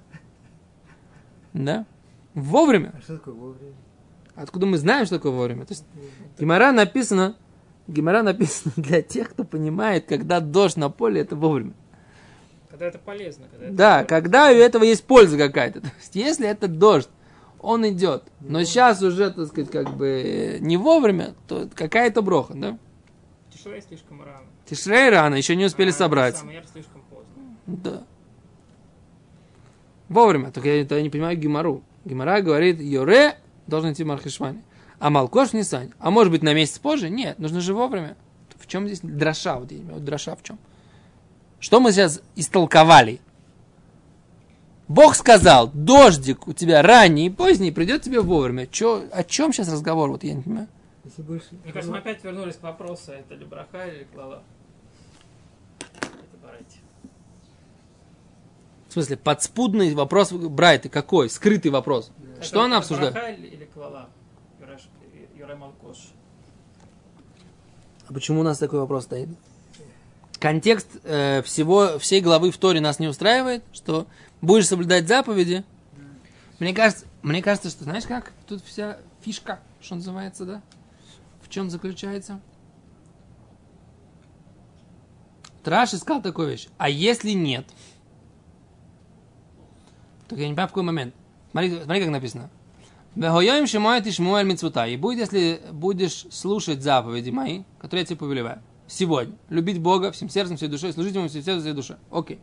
Да? 1.54 1.86
Вовремя. 2.34 2.94
А 2.98 3.02
что 3.02 3.18
такое 3.18 3.34
вовремя? 3.34 3.74
Откуда 4.36 4.66
мы 4.66 4.78
знаем, 4.78 5.06
что 5.06 5.16
такое 5.18 5.32
вовремя? 5.32 5.66
То 5.66 5.74
есть 5.74 5.86
Гимара 6.38 6.72
написано, 6.72 7.36
Гимара 7.88 8.22
написано 8.22 8.74
для 8.78 9.02
тех, 9.02 9.30
кто 9.30 9.44
понимает, 9.46 10.06
когда 10.08 10.40
дождь 10.42 10.76
на 10.76 10.90
поле, 10.90 11.22
это 11.22 11.36
вовремя. 11.38 11.74
Когда 12.70 12.88
это 12.88 12.98
полезно. 12.98 13.46
Когда 13.50 13.66
это 13.68 13.76
Да, 13.76 13.94
полезно. 14.00 14.08
когда 14.10 14.48
у 14.50 14.56
этого 14.56 14.84
есть 14.84 15.06
польза 15.06 15.38
какая-то. 15.38 15.82
То 15.82 15.92
есть, 16.00 16.16
если 16.16 16.48
это 16.48 16.68
дождь, 16.68 17.10
он 17.60 17.88
идет, 17.88 18.24
но 18.42 18.64
сейчас 18.64 19.02
уже, 19.02 19.32
так 19.32 19.48
сказать, 19.48 19.72
как 19.72 19.96
бы 19.96 20.58
не 20.60 20.76
вовремя, 20.76 21.34
то 21.48 21.70
какая-то 21.74 22.22
броха, 22.22 22.54
да? 22.56 22.78
Тишрей 23.64 23.82
слишком 23.82 24.22
рано. 24.22 24.46
Тишрей 24.66 25.10
рано, 25.10 25.36
еще 25.36 25.56
не 25.56 25.66
успели 25.66 25.90
А 25.90 25.94
собрать. 25.94 26.36
Яр 26.52 26.66
слишком 26.68 27.02
поздно. 27.10 27.58
Да. 27.66 28.04
Вовремя. 30.10 30.52
Только 30.52 30.68
я, 30.68 30.82
я 30.82 31.02
не 31.02 31.10
понимаю 31.10 31.38
Гимару. 31.38 31.82
Гимара 32.04 32.42
говорит, 32.42 32.82
Йоре 32.82 33.38
должен 33.68 33.94
идти 33.94 34.04
в 34.04 34.08
Мархишване. 34.08 34.62
А 35.00 35.10
Малкош 35.10 35.50
в 35.50 35.54
Нисане. 35.54 35.94
А 36.00 36.12
может 36.12 36.32
быть 36.32 36.44
на 36.44 36.54
месяц 36.54 36.78
позже? 36.78 37.10
Нет, 37.10 37.40
нужно 37.40 37.62
же 37.62 37.74
вовремя. 37.74 38.18
В 38.58 38.68
чем 38.68 38.88
здесь 38.88 39.00
дроша? 39.02 39.58
Вот, 39.58 39.72
не 39.72 39.84
вот 39.84 40.04
дроша 40.04 40.36
в 40.36 40.44
чем? 40.44 40.60
Что 41.62 41.80
мы 41.80 41.94
сейчас 41.94 42.22
истолковали? 42.36 43.22
Бог 44.90 45.16
сказал, 45.16 45.72
дождик 45.74 46.50
у 46.50 46.54
тебя 46.54 46.82
ранний 46.82 47.28
и 47.28 47.30
поздний 47.30 47.72
придет 47.72 48.02
тебе 48.02 48.20
вовремя. 48.20 48.68
Чё, 48.68 49.06
о 49.12 49.24
чем 49.24 49.54
сейчас 49.54 49.72
разговор? 49.72 50.10
Вот 50.10 50.26
я 50.26 50.34
не 50.34 50.42
понимаю. 50.42 50.68
Если 51.04 51.22
больше... 51.22 51.48
Мне 51.64 51.74
кажется, 51.74 51.92
мы 51.92 51.98
опять 51.98 52.24
вернулись 52.24 52.56
к 52.56 52.64
вопросу, 52.64 53.12
это 53.12 53.36
ли 53.36 53.46
браха 53.46 53.88
или 53.88 54.06
клала. 54.06 54.44
Это 55.80 56.38
барайте. 56.42 56.78
В 58.88 58.94
смысле, 58.94 59.18
подспудный 59.18 59.94
вопрос 59.96 60.32
Брайты 60.32 60.88
какой? 60.88 61.30
Скрытый 61.30 61.72
вопрос. 61.72 62.12
Что 62.42 62.58
Это 62.58 62.66
она 62.66 62.78
обсуждает? 62.78 63.14
Браха 63.14 63.32
или, 63.32 63.48
или 63.48 63.66
клала? 63.66 64.10
Юре 65.44 65.56
Малкош. 65.56 65.98
А 68.08 68.14
почему 68.14 68.42
у 68.42 68.44
нас 68.44 68.58
такой 68.58 68.80
вопрос 68.80 69.04
стоит? 69.04 69.28
Контекст 70.40 70.88
э, 71.04 71.42
всего, 71.42 72.00
всей 72.00 72.22
главы 72.22 72.52
в 72.52 72.58
Торе 72.58 72.80
нас 72.80 73.00
не 73.00 73.08
устраивает, 73.08 73.64
что 73.74 74.08
будешь 74.42 74.68
соблюдать 74.68 75.08
заповеди. 75.08 75.66
Мне 76.60 76.74
кажется, 76.74 77.06
мне 77.22 77.42
кажется, 77.42 77.70
что 77.70 77.84
знаешь 77.84 78.06
как? 78.06 78.32
Тут 78.48 78.64
вся 78.64 79.00
фишка, 79.22 79.60
что 79.82 79.96
называется, 79.96 80.46
да? 80.46 80.62
Чем 81.54 81.70
заключается? 81.70 82.42
Траш 85.64 85.94
искал 85.94 86.20
такую 86.20 86.48
вещь. 86.48 86.68
А 86.80 86.90
если 86.90 87.30
нет? 87.30 87.68
Так 90.28 90.40
я 90.40 90.48
не 90.48 90.54
понимаю, 90.54 90.68
в 90.68 90.72
какой 90.72 90.82
момент. 90.82 91.14
Смотри, 91.52 91.80
смотри 91.84 92.02
как 92.02 92.10
написано. 92.10 92.50
Вегоем 93.14 93.68
шимой 93.68 94.02
ты 94.02 94.12
шмуэль 94.12 94.48
мицвута. 94.48 94.88
И 94.88 94.98
будет, 94.98 95.20
если 95.20 95.62
будешь 95.72 96.26
слушать 96.32 96.82
заповеди 96.82 97.30
мои, 97.30 97.62
которые 97.78 98.02
я 98.02 98.08
тебе 98.08 98.18
повелеваю. 98.18 98.64
Сегодня. 98.88 99.36
Любить 99.50 99.80
Бога 99.80 100.12
всем 100.12 100.30
сердцем, 100.30 100.58
всей 100.58 100.70
душой, 100.70 100.92
служить 100.92 101.14
Ему 101.14 101.28
всем 101.28 101.44
сердцем, 101.44 101.62
всей 101.62 101.74
душой. 101.74 101.98
Окей. 102.10 102.40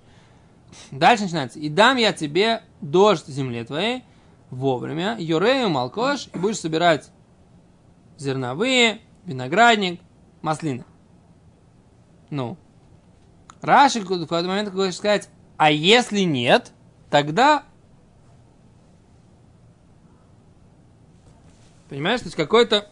Дальше 0.93 1.25
начинается. 1.25 1.59
И 1.59 1.69
дам 1.69 1.97
я 1.97 2.12
тебе 2.12 2.62
дождь 2.81 3.26
земле 3.26 3.64
твоей 3.64 4.05
вовремя, 4.50 5.17
юрею 5.19 5.69
малкош, 5.69 6.29
и 6.33 6.38
будешь 6.38 6.61
собирать 6.61 7.11
зерновые, 8.21 9.00
виноградник, 9.25 10.00
маслины. 10.43 10.85
Ну. 12.29 12.57
Раши 13.61 14.00
в 14.00 14.07
какой-то 14.07 14.47
момент 14.47 14.71
хочет 14.71 14.95
сказать, 14.95 15.29
а 15.57 15.71
если 15.71 16.21
нет, 16.21 16.73
тогда 17.11 17.65
Понимаешь, 21.91 22.21
то 22.21 22.27
есть 22.27 22.37
какой-то... 22.37 22.89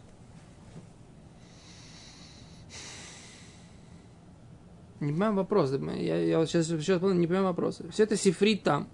Не 4.98 5.12
понимаю 5.12 5.34
вопрос. 5.34 5.70
Я, 5.70 6.18
я 6.18 6.38
вот 6.40 6.48
сейчас, 6.48 6.66
сейчас 6.66 7.00
не 7.00 7.28
понимаю 7.28 7.44
вопроса. 7.44 7.88
Все 7.92 8.02
это 8.02 8.16
сифрит 8.16 8.64
там. 8.64 8.88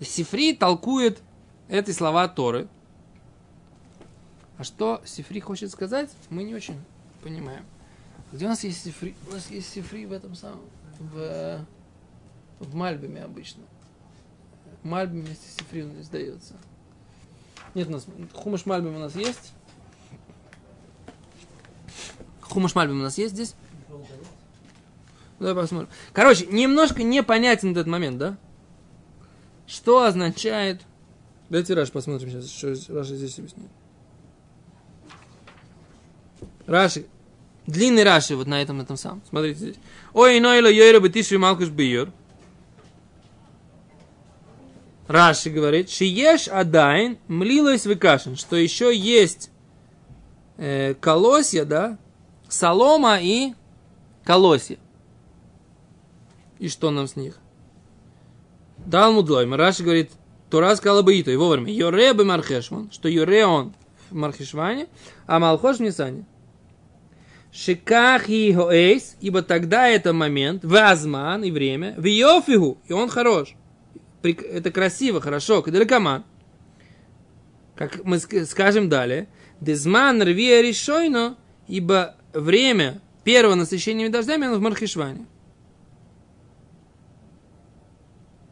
Сифри 0.00 0.54
толкует 0.54 1.20
эти 1.68 1.90
слова 1.90 2.26
Торы. 2.28 2.68
А 4.56 4.64
что 4.64 5.02
Сифри 5.04 5.40
хочет 5.40 5.70
сказать, 5.70 6.10
мы 6.30 6.44
не 6.44 6.54
очень 6.54 6.80
понимаем. 7.22 7.64
Где 8.32 8.46
у 8.46 8.48
нас 8.48 8.62
есть 8.64 8.82
Сифри? 8.84 9.14
У 9.28 9.32
нас 9.32 9.50
есть 9.50 9.72
Сифри 9.72 10.06
в 10.06 10.12
этом 10.12 10.34
самом... 10.34 10.60
В... 10.98 11.64
В 12.60 12.74
Мальбиме 12.74 13.22
обычно. 13.22 13.64
В 14.82 14.86
Мальбиме 14.86 15.22
вместе 15.22 15.48
с 15.48 15.56
Сифрин 15.56 16.00
издается. 16.00 16.54
Нет, 17.74 17.88
у 17.88 17.92
нас 17.92 18.06
Хумаш 18.32 18.64
Мальбим 18.64 18.94
у 18.94 18.98
нас 19.00 19.16
есть. 19.16 19.52
Хумаш 22.40 22.74
Мальбим 22.74 23.00
у 23.00 23.02
нас 23.02 23.18
есть 23.18 23.34
здесь? 23.34 23.54
Давай 25.40 25.54
посмотрим. 25.54 25.90
Короче, 26.12 26.46
немножко 26.46 27.02
непонятен 27.02 27.72
этот 27.72 27.88
момент, 27.88 28.18
да? 28.18 28.38
Что 29.66 30.04
означает... 30.04 30.82
Давайте 31.50 31.74
Раш 31.74 31.90
посмотрим 31.90 32.30
сейчас, 32.30 32.50
что 32.50 32.94
Раши 32.94 33.16
здесь 33.16 33.38
объясняет. 33.38 33.70
Раши. 36.66 37.06
Длинный 37.66 38.04
Раши 38.04 38.36
вот 38.36 38.46
на 38.46 38.60
этом, 38.60 38.80
этом 38.80 38.96
самом. 38.96 39.22
Смотрите 39.28 39.58
здесь. 39.58 39.76
Ой, 40.12 40.38
нойло 40.40 40.70
йойра 40.70 41.00
бетиши 41.00 41.38
малкуш 41.38 41.68
бийор. 41.68 42.10
Раши 45.06 45.50
говорит, 45.50 45.90
шиеш 45.90 46.48
адайн 46.48 47.18
млилось 47.28 47.86
выкашен, 47.86 48.36
что 48.36 48.56
еще 48.56 48.94
есть 48.94 49.50
э, 50.56 50.94
колосья, 50.94 51.64
да, 51.64 51.98
солома 52.48 53.18
и 53.20 53.52
колосья. 54.24 54.78
И 56.58 56.68
что 56.68 56.90
нам 56.90 57.06
с 57.06 57.16
них? 57.16 57.38
Талмуд 58.90 59.28
Лойм. 59.28 59.54
Раши 59.54 59.82
говорит, 59.82 60.10
Тора 60.50 60.74
сказала 60.76 61.02
бы 61.02 61.14
и 61.14 61.36
вовремя. 61.36 61.70
Йоре 61.72 62.14
бы 62.14 62.24
Мархешван, 62.24 62.90
что 62.90 63.08
Йоре 63.08 63.44
он 63.44 63.74
в 64.10 64.14
Мархешване, 64.14 64.88
а 65.26 65.38
Малхош 65.38 65.78
в 65.78 65.80
Нисане. 65.80 66.24
Шиках 67.54 68.28
и 68.28 68.52
Хоэйс, 68.52 69.16
ибо 69.20 69.40
тогда 69.42 69.86
это 69.86 70.12
момент, 70.12 70.64
Вазман 70.64 71.44
и 71.44 71.52
время, 71.52 71.94
в 71.96 72.04
Йофигу, 72.04 72.78
и 72.88 72.92
он 72.92 73.08
хорош. 73.08 73.54
Это 74.22 74.72
красиво, 74.72 75.20
хорошо, 75.20 75.62
Каделекаман. 75.62 76.24
Как 77.76 78.04
мы 78.04 78.18
скажем 78.18 78.88
далее, 78.88 79.28
Дезман 79.60 80.20
рвия 80.20 80.62
решойно, 80.62 81.36
ибо 81.68 82.16
время 82.32 83.00
первого 83.22 83.54
насыщения 83.54 84.08
дождями 84.08 84.48
оно 84.48 84.56
в 84.56 84.60
Мархишване. 84.60 85.26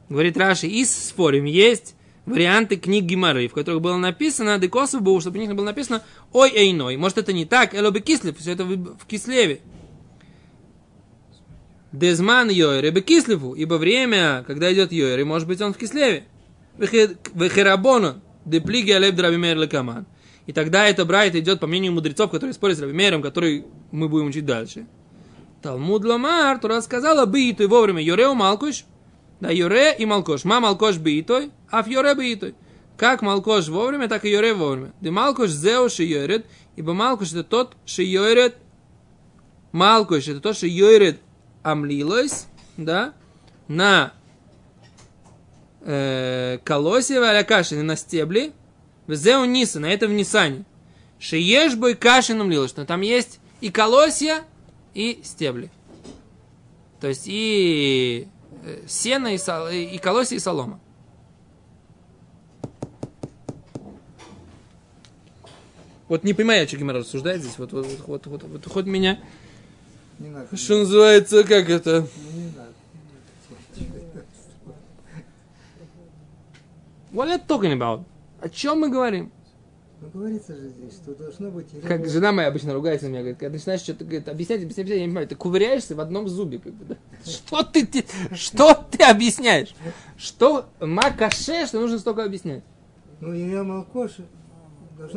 Говорит 0.08 0.36
Раши, 0.36 0.68
и 0.68 0.84
спорим, 0.84 1.44
есть 1.44 1.96
варианты 2.26 2.76
книг 2.76 3.04
Гимары, 3.04 3.48
в 3.48 3.52
которых 3.52 3.80
было 3.80 3.96
написано, 3.96 4.58
декосов 4.58 5.02
был, 5.02 5.20
чтобы 5.20 5.38
у 5.38 5.40
них 5.40 5.54
было 5.54 5.64
написано 5.64 6.02
ой 6.32 6.50
эйной. 6.50 6.96
Может 6.96 7.18
это 7.18 7.32
не 7.32 7.44
так, 7.44 7.74
элоби 7.74 8.00
кислев, 8.00 8.38
все 8.38 8.52
это 8.52 8.64
в 8.64 9.06
Кислеве. 9.06 9.60
Дезман 11.92 12.48
йойре 12.48 12.90
бы 12.90 13.02
кислеву, 13.02 13.54
ибо 13.54 13.74
время, 13.74 14.44
когда 14.46 14.72
идет 14.72 14.92
йойре, 14.92 15.24
может 15.24 15.46
быть 15.46 15.60
он 15.60 15.74
в 15.74 15.76
Кислеве. 15.76 16.24
Вехерабона, 16.78 18.22
деплиги 18.46 18.92
алеб 18.92 19.14
драбимер 19.14 19.58
лекаман. 19.58 20.06
И 20.46 20.52
тогда 20.52 20.88
это 20.88 21.04
брайт 21.04 21.34
идет 21.36 21.60
по 21.60 21.66
мнению 21.66 21.92
мудрецов, 21.92 22.30
которые 22.30 22.54
спорят 22.54 22.78
с 22.78 22.80
Рабимером, 22.80 23.22
который 23.22 23.66
мы 23.90 24.08
будем 24.08 24.26
учить 24.26 24.46
дальше. 24.46 24.86
Талмуд 25.60 26.04
Ламар, 26.04 26.58
Тура 26.58 26.80
сказала, 26.80 27.26
бы 27.26 27.42
и 27.42 27.66
вовремя 27.66 28.02
Йореу 28.02 28.34
Малкуш, 28.34 28.84
да, 29.40 29.50
Юре 29.50 29.94
и 29.96 30.06
Малкош. 30.06 30.44
Ма 30.44 30.60
Малкош 30.60 30.96
биитой, 30.96 31.50
а 31.61 31.61
в 31.80 31.86
Юре 31.86 32.14
биитой. 32.14 32.54
Как 32.98 33.22
Малкош 33.22 33.68
вовремя, 33.68 34.08
так 34.08 34.24
и 34.24 34.30
Юре 34.30 34.52
вовремя. 34.52 34.92
Да 35.00 35.10
Малкош 35.10 35.50
зеу 35.50 35.88
ши 35.88 36.04
йорет, 36.04 36.44
ибо 36.76 36.92
Малкош 36.92 37.32
это 37.32 37.44
тот, 37.44 37.76
ши 37.86 38.02
йорет, 38.02 38.56
Малкош 39.72 40.28
это 40.28 40.40
тот, 40.40 40.58
ши 40.58 40.68
йорет 40.68 41.18
амлилось, 41.62 42.46
да, 42.76 43.14
на 43.68 44.12
э, 45.80 46.58
колосе 46.64 47.20
валя 47.20 47.42
кашины 47.44 47.82
на 47.82 47.96
стебли, 47.96 48.52
в 49.06 49.14
зеу 49.14 49.44
ниса, 49.44 49.80
на 49.80 49.86
это 49.86 50.06
в 50.06 50.12
нисане. 50.12 50.64
Шиеш 51.18 51.74
бой 51.76 51.94
кашин 51.94 52.40
амлилось, 52.40 52.76
но 52.76 52.84
там 52.84 53.00
есть 53.00 53.40
и 53.60 53.70
колосья, 53.70 54.44
и 54.92 55.20
стебли. 55.24 55.70
То 57.00 57.08
есть 57.08 57.24
и 57.26 58.28
сено 58.86 59.34
и, 59.34 59.38
сол, 59.38 59.68
и 59.68 59.98
колосья 59.98 60.36
и 60.36 60.40
солома. 60.40 60.80
Вот 66.12 66.24
не 66.24 66.34
понимаю, 66.34 66.68
что 66.68 66.76
Гимара 66.76 66.98
рассуждает 66.98 67.40
здесь. 67.40 67.56
Вот, 67.56 67.72
вот, 67.72 67.86
вот, 68.06 68.26
вот, 68.26 68.42
вот, 68.42 68.66
хоть 68.66 68.84
меня, 68.84 69.18
Не 70.18 70.28
надо. 70.28 70.54
что 70.54 70.80
называется, 70.80 71.42
как 71.42 71.70
это, 71.70 72.06
не 72.34 72.52
надо. 72.54 72.72
what 77.14 77.28
are 77.28 77.38
you 77.38 77.46
talking 77.48 77.72
about? 77.72 78.04
О 78.42 78.50
чем 78.50 78.80
мы 78.80 78.90
говорим? 78.90 79.32
Ну, 80.02 80.08
говорится 80.12 80.54
же 80.54 80.68
здесь, 80.68 80.92
что 80.96 81.14
должно 81.14 81.50
быть... 81.50 81.68
Как 81.82 82.06
жена 82.06 82.30
моя 82.30 82.48
обычно 82.48 82.74
ругается 82.74 83.06
на 83.06 83.12
меня, 83.12 83.20
говорит, 83.20 83.38
когда 83.38 83.54
начинаешь 83.56 83.80
что-то 83.80 84.04
говорит, 84.04 84.28
объяснять, 84.28 84.60
объяснять, 84.64 84.84
объяснять, 84.84 84.98
я 84.98 85.06
не 85.06 85.08
понимаю, 85.08 85.28
ты 85.28 85.34
ковыряешься 85.34 85.94
в 85.94 86.00
одном 86.00 86.28
зубе, 86.28 86.58
как 86.58 86.74
бы, 86.74 86.84
да? 86.84 86.96
Что 87.24 87.62
ты, 87.62 87.86
ты- 87.86 88.04
что 88.34 88.74
ты 88.90 89.02
объясняешь? 89.04 89.74
Что 90.18 90.66
макаше, 90.78 91.66
что 91.66 91.80
нужно 91.80 91.98
столько 91.98 92.22
объяснять? 92.22 92.62
Ну, 93.20 93.32
Ире 93.32 93.62
Малкош... 93.62 94.10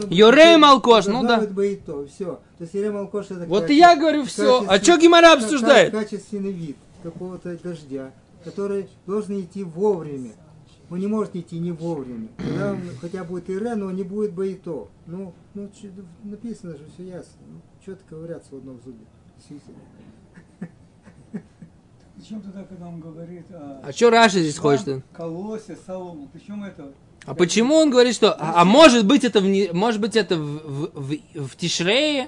Юре 0.10 0.58
Малкош, 0.58 1.06
ну 1.06 1.24
да. 1.24 1.40
быть 1.40 1.52
бы 1.52 1.74
и 1.74 1.76
то, 1.76 2.06
все. 2.08 2.40
То 2.58 2.64
есть 2.64 2.76
Ире 2.76 2.92
Малкош 2.92 3.32
это... 3.32 3.46
Вот 3.46 3.70
и 3.70 3.78
я 3.78 3.96
говорю 3.96 4.24
все. 4.26 4.66
А 4.68 4.78
что 4.78 4.98
Гимара 4.98 5.34
обсуждает? 5.34 5.92
Качественный 5.92 6.52
вид 6.52 6.78
какого-то 7.04 7.58
дождя, 7.58 8.12
который 8.44 8.90
должен 9.06 9.40
идти 9.40 9.64
вовремя. 9.64 10.32
Он 10.90 11.00
не 11.00 11.08
может 11.08 11.36
идти 11.36 11.58
не 11.58 11.72
вовремя. 11.72 12.28
Когда 12.38 12.72
он 12.72 12.80
хотя 13.02 13.24
будет 13.24 13.50
Ире, 13.50 13.76
но 13.76 13.90
не 13.92 14.04
будет 14.04 14.34
бы 14.34 14.52
и 14.52 14.56
то. 14.56 14.90
Ну, 15.08 15.34
ну 15.54 15.70
написано 16.24 16.74
же, 16.74 16.86
все 16.94 17.08
ясно. 17.08 17.32
Ну, 17.48 17.62
что-то 17.82 18.04
ковыряться 18.08 18.50
в 18.52 18.58
одном 18.58 18.80
зубе. 18.84 19.06
Причем 22.16 22.42
тогда, 22.42 22.64
когда 22.64 22.88
он 22.88 23.00
говорит 23.00 23.46
о 23.52 23.82
А 23.84 23.92
что 23.92 24.10
Раша 24.10 24.40
здесь 24.40 24.58
хочет? 24.58 25.04
колосе, 25.14 25.78
солому, 25.86 26.30
причем 26.32 26.64
это 26.64 26.92
А 27.26 27.34
почему 27.34 27.76
он 27.76 27.90
говорит, 27.90 28.14
что... 28.16 28.34
А, 28.34 28.62
а 28.62 28.66
может 28.66 29.06
быть 29.06 29.24
это 29.24 29.40
в, 29.42 29.74
может 29.74 30.00
быть 30.02 30.16
это 30.16 30.36
в, 30.36 30.42
в, 30.42 30.92
в, 30.94 31.48
в 31.48 31.56
Тишрее 31.56 32.28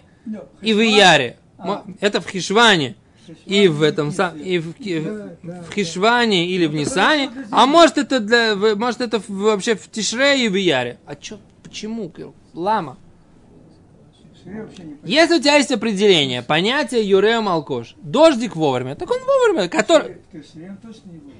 и 0.62 0.74
в 0.74 0.80
Ияре. 0.82 1.38
А. 1.58 1.84
Это 2.00 2.22
в 2.22 2.28
Хишване. 2.30 2.96
Хишван 3.28 3.44
И 3.46 3.68
в 3.68 3.82
этом 3.82 4.12
сам, 4.12 4.38
и 4.38 4.58
в, 4.58 4.74
Ки- 4.74 5.00
Да, 5.02 5.30
да, 5.44 5.64
в 5.64 5.74
Хишване 5.74 6.48
или 6.48 6.66
в 6.66 6.74
Нисане, 6.74 7.30
а 7.52 7.66
может 7.66 7.98
это 7.98 8.20
для, 8.22 8.56
в- 8.56 8.76
может 8.76 9.02
это 9.02 9.20
в- 9.20 9.30
вообще 9.30 9.76
в 9.76 9.90
Тишре 9.92 10.46
и 10.46 10.48
в 10.48 10.56
Яре. 10.56 10.98
А 11.06 11.16
чё, 11.16 11.38
почему? 11.62 12.12
Лама. 12.54 12.98
Если 15.04 15.36
у 15.36 15.40
тебя 15.40 15.56
есть 15.58 15.72
определение, 15.72 16.42
понятие 16.42 17.08
Юрео 17.08 17.42
Малкош, 17.42 17.96
дождик 18.02 18.56
вовремя, 18.56 18.96
так 18.96 19.12
он 19.12 19.20
вовремя, 19.20 19.68
который... 19.68 20.16
То 20.32 20.38
есть 20.38 20.54
Шри 20.54 20.70
он 20.70 20.78
точно 20.78 21.10
не 21.12 21.18
будет. 21.18 21.34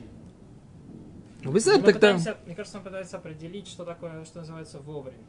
Ну, 0.90 1.27
вы 1.44 1.52
Мы 1.52 1.60
знаете, 1.60 1.84
там... 1.86 1.94
пытаемся- 1.94 2.38
мне 2.46 2.56
кажется, 2.56 2.78
он 2.78 2.84
пытается 2.84 3.18
определить, 3.18 3.68
что 3.68 3.86
такое, 3.86 4.24
что 4.26 4.40
называется 4.40 4.80
вовремя. 4.80 5.24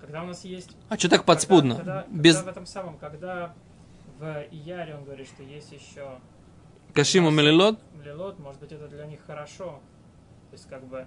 Когда 0.00 0.22
у 0.22 0.26
нас 0.26 0.44
есть... 0.44 0.76
А 0.88 0.98
что 0.98 1.08
так 1.08 1.20
когда- 1.20 1.32
подспудно? 1.34 1.76
Когда, 1.76 2.06
Без 2.10 2.36
когда 2.36 2.50
в 2.50 2.52
этом 2.52 2.66
самом, 2.66 2.98
когда 2.98 3.54
в 4.18 4.46
Ияре 4.50 4.94
он 4.94 5.04
говорит, 5.04 5.26
что 5.26 5.42
есть 5.42 5.72
еще 5.72 6.18
Кашиму 6.92 7.30
Мелилот? 7.30 7.80
Лилот, 8.04 8.38
может 8.38 8.60
быть, 8.60 8.70
это 8.72 8.86
для 8.88 9.06
них 9.06 9.20
хорошо. 9.26 9.80
То 10.50 10.56
есть, 10.56 10.68
как 10.68 10.84
бы, 10.84 11.06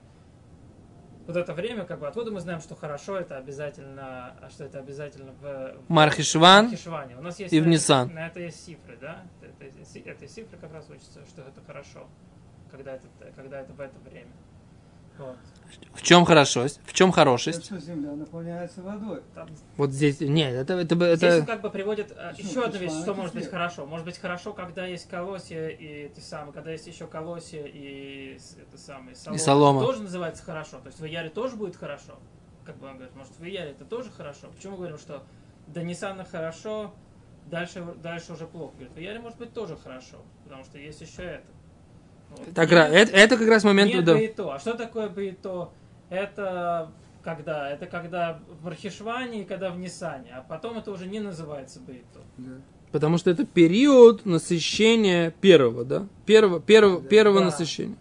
вот 1.28 1.36
это 1.36 1.54
время, 1.54 1.86
как 1.86 2.00
бы, 2.00 2.08
откуда 2.08 2.32
мы 2.32 2.39
знаем, 2.39 2.60
что 2.60 2.76
хорошо, 2.76 3.17
это 3.17 3.38
обязательно, 3.38 4.36
что 4.50 4.63
это 4.63 4.80
обязательно 4.80 5.32
в, 5.41 5.76
в 5.88 5.89
Мархишван 5.89 6.72
Хишване. 6.72 7.15
У 7.17 7.22
нас 7.22 7.39
есть 7.39 7.54
и 7.54 7.60
в 7.62 7.65
на, 7.65 7.70
Нисан. 7.70 8.13
на 8.13 8.28
это 8.28 8.39
есть 8.39 8.63
цифры, 8.65 8.98
да? 9.00 9.24
Это, 9.41 9.65
это, 9.65 10.10
этой 10.10 10.28
цифры 10.28 10.58
как 10.58 10.74
раз 10.74 10.89
учится, 10.89 11.26
что 11.28 11.43
это 11.43 11.62
хорошо, 11.65 12.08
когда 12.72 12.96
это, 12.96 13.08
когда 13.36 13.60
это 13.62 13.74
в 13.74 13.80
это 13.80 13.98
время. 14.10 14.32
В 15.93 16.01
чем 16.03 16.25
хорошость? 16.25 16.80
В 16.86 16.93
чем 16.93 17.10
Это 17.10 17.15
хорошесть? 17.15 17.65
что 17.65 17.80
земля 17.80 18.13
наполняется 18.13 18.82
водой. 18.82 19.21
Там 19.34 19.49
Вот 19.75 19.91
здесь... 19.91 20.19
Нет, 20.21 20.53
это... 20.53 20.73
это, 20.75 21.15
Здесь 21.15 21.30
это... 21.30 21.39
он 21.39 21.45
как 21.45 21.62
бы 21.62 21.69
приводит 21.69 22.15
Почему? 22.15 22.49
еще 22.49 22.63
одну 22.63 22.80
вещь, 22.80 22.91
что 22.91 23.01
это 23.01 23.13
может 23.15 23.36
быть 23.36 23.49
хорошо. 23.49 23.86
Может 23.86 24.06
быть 24.06 24.17
хорошо, 24.17 24.53
когда 24.53 24.86
есть 24.86 25.10
колосья 25.10 25.67
и 25.67 26.08
ты 26.10 26.21
сам, 26.21 26.51
когда 26.51 26.71
есть 26.71 26.88
еще 26.88 27.08
колосья 27.08 27.63
и 27.65 28.39
это 28.62 28.77
самое, 28.77 29.15
солома. 29.15 29.39
солома. 29.39 29.82
Тоже 29.82 30.03
называется 30.03 30.43
хорошо. 30.43 30.77
То 30.80 30.88
есть 30.88 30.99
в 30.99 31.06
Яре 31.06 31.30
тоже 31.30 31.56
будет 31.56 31.75
хорошо. 31.75 32.19
Как 32.63 32.77
бы 32.77 32.88
он 32.88 32.95
говорит, 32.95 33.15
может 33.15 33.38
в 33.38 33.43
Яре 33.43 33.71
это 33.71 33.84
тоже 33.84 34.10
хорошо. 34.12 34.47
Почему 34.56 34.73
мы 34.73 34.77
говорим, 34.80 34.97
что 34.99 35.23
до 35.67 35.84
Ниссана 35.84 36.23
хорошо, 36.25 36.93
дальше, 37.47 37.84
дальше 38.01 38.34
уже 38.34 38.45
плохо. 38.45 38.73
Говорит, 38.75 38.93
в 38.93 38.99
Яре 38.99 39.19
может 39.19 39.39
быть 39.39 39.53
тоже 39.53 39.75
хорошо, 39.75 40.17
потому 40.43 40.63
что 40.63 40.77
есть 40.77 41.01
еще 41.01 41.23
это. 41.23 41.47
Так, 42.53 42.71
нет, 42.71 42.91
это, 42.91 43.11
это 43.11 43.37
как 43.37 43.47
раз 43.47 43.63
момент... 43.63 43.93
Нет 43.93 44.05
да. 44.05 44.13
Бейто. 44.13 44.53
А 44.53 44.59
что 44.59 44.73
такое 44.73 45.09
Бейто? 45.09 45.69
Это 46.09 46.91
когда? 47.23 47.69
Это 47.69 47.87
когда 47.87 48.39
в 48.47 48.63
Бархишване 48.63 49.41
и 49.41 49.45
когда 49.45 49.71
в 49.71 49.77
Нисане. 49.77 50.31
А 50.33 50.41
потом 50.41 50.77
это 50.77 50.91
уже 50.91 51.07
не 51.07 51.19
называется 51.19 51.79
Бейто. 51.79 52.21
Да. 52.37 52.51
Потому 52.91 53.17
что 53.17 53.29
это 53.29 53.45
период 53.45 54.25
насыщения 54.25 55.31
первого, 55.31 55.83
да? 55.83 56.07
Первого, 56.25 56.61
первого, 56.61 57.01
да, 57.01 57.07
первого 57.07 57.39
да. 57.39 57.45
насыщения. 57.45 57.97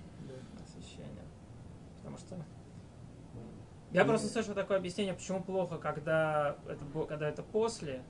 Я 3.92 4.04
просто 4.04 4.28
слышал 4.28 4.52
такое 4.52 4.76
объяснение, 4.76 5.14
почему 5.14 5.42
плохо, 5.42 5.78
когда 5.78 6.56
это, 6.68 7.06
когда 7.06 7.28
это 7.30 7.42
после. 7.42 8.02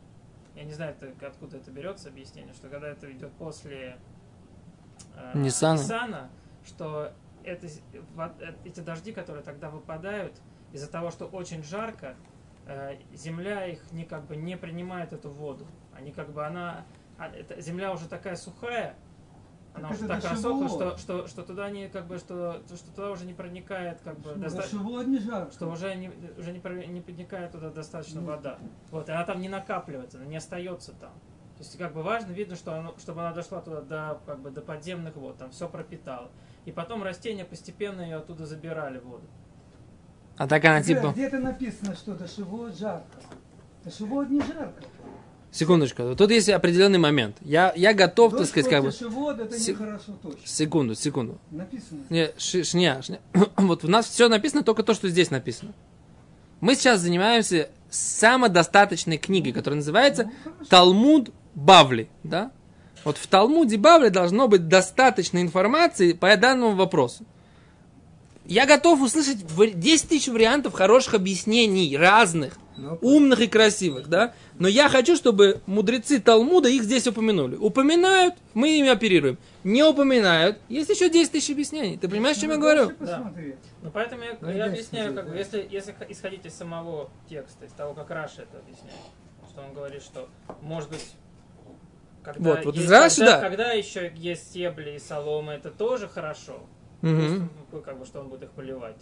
Я 0.57 0.65
не 0.65 0.73
знаю, 0.73 0.97
это, 0.99 1.13
откуда 1.25 1.59
это 1.59 1.71
берется 1.71 2.09
объяснение, 2.09 2.53
что 2.55 2.69
когда 2.69 2.89
это 2.89 3.11
идет 3.13 3.31
после 3.33 3.97
Ниссана. 5.35 5.79
Ниссана, 5.79 6.31
что 6.65 7.13
это, 7.45 7.67
э, 7.67 8.55
эти 8.65 8.81
дожди, 8.81 9.13
которые 9.13 9.43
тогда 9.45 9.71
выпадают, 9.71 10.35
из-за 10.73 10.91
того, 10.91 11.11
что 11.11 11.27
очень 11.27 11.63
жарко, 11.63 12.15
э, 12.67 12.97
земля 13.15 13.67
их 13.67 13.93
не 13.93 14.05
как 14.05 14.27
бы 14.27 14.37
не 14.37 14.57
принимает 14.57 15.13
эту 15.13 15.31
воду. 15.31 15.67
Они 15.95 16.11
как 16.13 16.31
бы 16.33 16.45
она, 16.45 16.85
а, 17.19 17.29
это- 17.29 17.61
земля 17.61 17.93
уже 17.93 18.09
такая 18.09 18.35
сухая, 18.37 18.97
она 19.75 19.89
Так 19.89 19.97
уже 19.99 20.07
это 20.07 20.15
такая 20.17 20.33
дождевое. 20.33 20.69
сохла, 20.69 20.97
что, 20.97 20.99
что, 20.99 21.27
что 21.29 21.43
туда 21.45 21.71
не 21.71 21.89
как 21.89 22.07
бы 22.07 22.19
что, 22.19 22.63
что 22.67 22.91
туда 22.95 23.11
уже 23.11 23.25
не 23.27 23.35
проникает 23.35 24.01
как 24.01 24.19
бы 24.19 24.35
Да 24.35 24.49
доста- 24.49 24.63
шивот 24.69 25.07
не 25.07 25.19
жарко. 25.19 25.53
что 25.53 25.69
уже 25.71 25.95
не, 25.95 26.11
уже 26.39 26.51
не, 26.53 26.87
не 26.89 27.01
подникает 27.01 27.53
туда 27.53 27.71
достаточно 27.71 28.21
Ну. 28.21 28.27
вода. 28.27 28.59
Вот, 28.91 29.09
и 29.09 29.13
она 29.13 29.25
там 29.25 29.41
не 29.41 29.49
накапливается, 29.49 30.17
она 30.19 30.27
не 30.27 30.37
остается 30.37 30.93
там. 30.95 31.13
То 31.59 31.63
есть, 31.65 31.79
как 31.79 31.95
бы 31.95 32.03
важно, 32.03 32.33
видно, 32.33 32.55
что 32.55 32.75
оно, 32.75 32.95
чтобы 32.99 33.21
она 33.23 33.33
дошла 33.33 33.61
туда 33.63 33.81
до, 33.81 34.21
как 34.27 34.41
бы, 34.41 34.51
до 34.51 34.61
подземных 34.61 35.17
вод, 35.17 35.39
там 35.39 35.51
все 35.51 35.69
пропитало. 35.69 36.31
И 36.67 36.73
потом 36.73 37.03
растения 37.03 37.45
постепенно 37.47 38.03
ее 38.03 38.17
оттуда 38.17 38.45
забирали 38.45 38.99
воду. 38.99 39.25
А 40.37 40.47
так 40.47 40.63
она 40.67 40.81
Где- 40.81 40.95
типа... 40.95 41.13
Где-то 41.13 41.39
написано, 41.39 41.95
что 41.95 42.13
дошивот 42.15 42.77
жарко. 42.77 43.07
Дошивот 43.85 44.29
не 44.29 44.41
жарко. 44.41 44.83
Секундочку. 45.51 46.15
Тут 46.15 46.31
есть 46.31 46.51
определенный 46.51 46.99
момент. 46.99 47.39
Я, 47.41 47.73
я 47.75 47.95
готов, 47.95 48.37
так 48.37 48.47
сказать, 48.47 48.69
как 48.69 48.83
бы... 48.83 48.91
Дошивот 48.91 49.39
это 49.41 49.59
Се- 49.59 49.73
нехорошо 49.73 50.13
точно. 50.23 50.47
Секунду, 50.47 50.95
секунду. 50.95 51.39
Написано. 51.51 52.03
Не, 52.11 52.33
ши- 52.37 52.65
шня, 52.65 53.01
шня. 53.01 53.19
Вот 53.57 53.83
у 53.83 53.89
нас 53.89 54.07
все 54.07 54.29
написано, 54.29 54.63
только 54.63 54.83
то, 54.83 54.93
что 54.93 55.09
здесь 55.09 55.31
написано. 55.31 55.73
Мы 56.61 56.75
сейчас 56.75 57.01
занимаемся 57.01 57.71
самодостаточной 57.89 59.17
книгой, 59.17 59.53
которая 59.53 59.77
называется 59.77 60.31
Ну. 60.45 60.65
Талмуд 60.67 61.31
Бавли. 61.57 62.09
Да? 62.23 62.53
Вот 63.05 63.19
в 63.19 63.27
Талмуде 63.27 63.77
Бавли 63.79 64.09
должно 64.11 64.47
быть 64.47 64.69
достаточно 64.69 65.41
информации 65.43 66.13
по 66.13 66.37
данному 66.37 66.77
вопросу. 66.77 67.25
Я 68.45 68.65
готов 68.67 69.01
услышать 69.01 69.39
в- 69.43 69.73
10 69.75 70.09
тысяч 70.09 70.29
вариантов 70.29 70.73
хороших 70.73 71.15
объяснений, 71.15 71.97
разных, 71.97 72.57
Но 72.77 72.97
умных 73.01 73.41
и 73.41 73.49
красивых, 73.49 74.09
да? 74.09 74.35
Но 74.59 74.69
я 74.69 74.89
хочу, 74.89 75.17
чтобы 75.17 75.63
мудрецы 75.67 76.21
Талмуда 76.21 76.69
их 76.69 76.85
здесь 76.85 77.07
упомянули. 77.09 77.57
Упоминают, 77.57 78.35
мы 78.55 78.79
ими 78.79 78.89
оперируем. 78.89 79.39
Не 79.65 79.83
упоминают, 79.83 80.59
есть 80.69 80.91
еще 80.91 81.09
10 81.09 81.33
тысяч 81.33 81.51
объяснений. 81.51 81.97
Ты 81.97 82.09
понимаешь, 82.09 82.37
о 82.37 82.41
чем 82.43 82.51
я 82.51 82.57
Ну, 82.57 82.63
говорю? 82.63 82.91
посмотри. 82.91 83.57
Ну, 83.83 83.91
поэтому 83.91 84.23
я, 84.23 84.37
Ну, 84.41 84.51
я 84.51 84.67
объясняю, 84.67 85.13
как 85.15 85.25
бы, 85.25 85.31
да. 85.33 85.39
если, 85.39 85.67
если 85.71 85.95
исходить 86.09 86.45
из 86.47 86.55
самого 86.55 87.11
текста, 87.29 87.65
из 87.65 87.73
того, 87.73 87.95
как 87.95 88.11
Раша 88.11 88.43
это 88.43 88.59
объясняет, 88.59 88.95
что 89.51 89.63
он 89.63 89.73
говорит, 89.75 90.03
что, 90.03 90.29
может 90.63 90.91
быть, 90.91 91.05
когда, 92.27 92.51
Вот, 92.51 92.65
вот 92.65 92.75
есть- 92.77 92.89
когда, 92.89 93.09
да. 93.33 93.41
когда 93.41 93.73
еще 93.73 94.13
есть 94.17 94.49
стебли 94.49 94.97
и 94.97 94.99
солома, 94.99 95.53
это 95.55 95.71
тоже 95.71 96.09
хорошо. 96.09 96.59
Ну, 97.03 97.49
как 97.85 97.99
бы, 97.99 98.05
что 98.05 98.21
он 98.21 98.29
будет 98.29 98.45
их 98.45 98.51
поливать. 98.51 98.97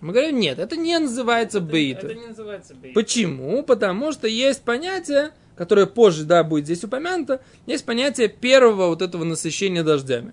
Мы 0.00 0.12
говорим, 0.12 0.38
нет, 0.40 0.58
это 0.58 0.76
не 0.76 0.98
называется 0.98 1.58
Это, 1.58 1.66
бейта. 1.68 2.06
это 2.06 2.14
не 2.14 2.26
называется 2.26 2.74
бейт. 2.74 2.92
Почему? 2.94 3.62
Потому 3.62 4.12
что 4.12 4.26
есть 4.28 4.62
понятие, 4.62 5.30
которое 5.56 5.86
позже, 5.86 6.24
да, 6.24 6.42
будет 6.44 6.64
здесь 6.64 6.82
упомянуто, 6.84 7.40
есть 7.66 7.86
понятие 7.86 8.28
первого 8.28 8.88
вот 8.88 9.00
этого 9.00 9.24
насыщения 9.24 9.82
дождями. 9.84 10.32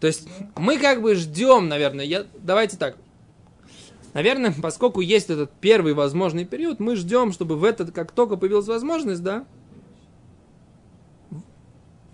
То 0.00 0.06
есть 0.06 0.28
мы 0.56 0.78
как 0.78 1.02
бы 1.02 1.14
ждем, 1.14 1.68
наверное, 1.68 2.04
я, 2.04 2.24
давайте 2.38 2.76
так. 2.76 2.96
Наверное, 4.14 4.54
поскольку 4.62 5.00
есть 5.00 5.28
этот 5.30 5.50
первый 5.60 5.92
возможный 5.92 6.44
период, 6.44 6.78
мы 6.78 6.94
ждем, 6.96 7.32
чтобы 7.32 7.56
в 7.56 7.64
этот, 7.64 7.90
как 7.90 8.12
только 8.12 8.36
появилась 8.36 8.68
возможность, 8.68 9.22
да, 9.22 9.44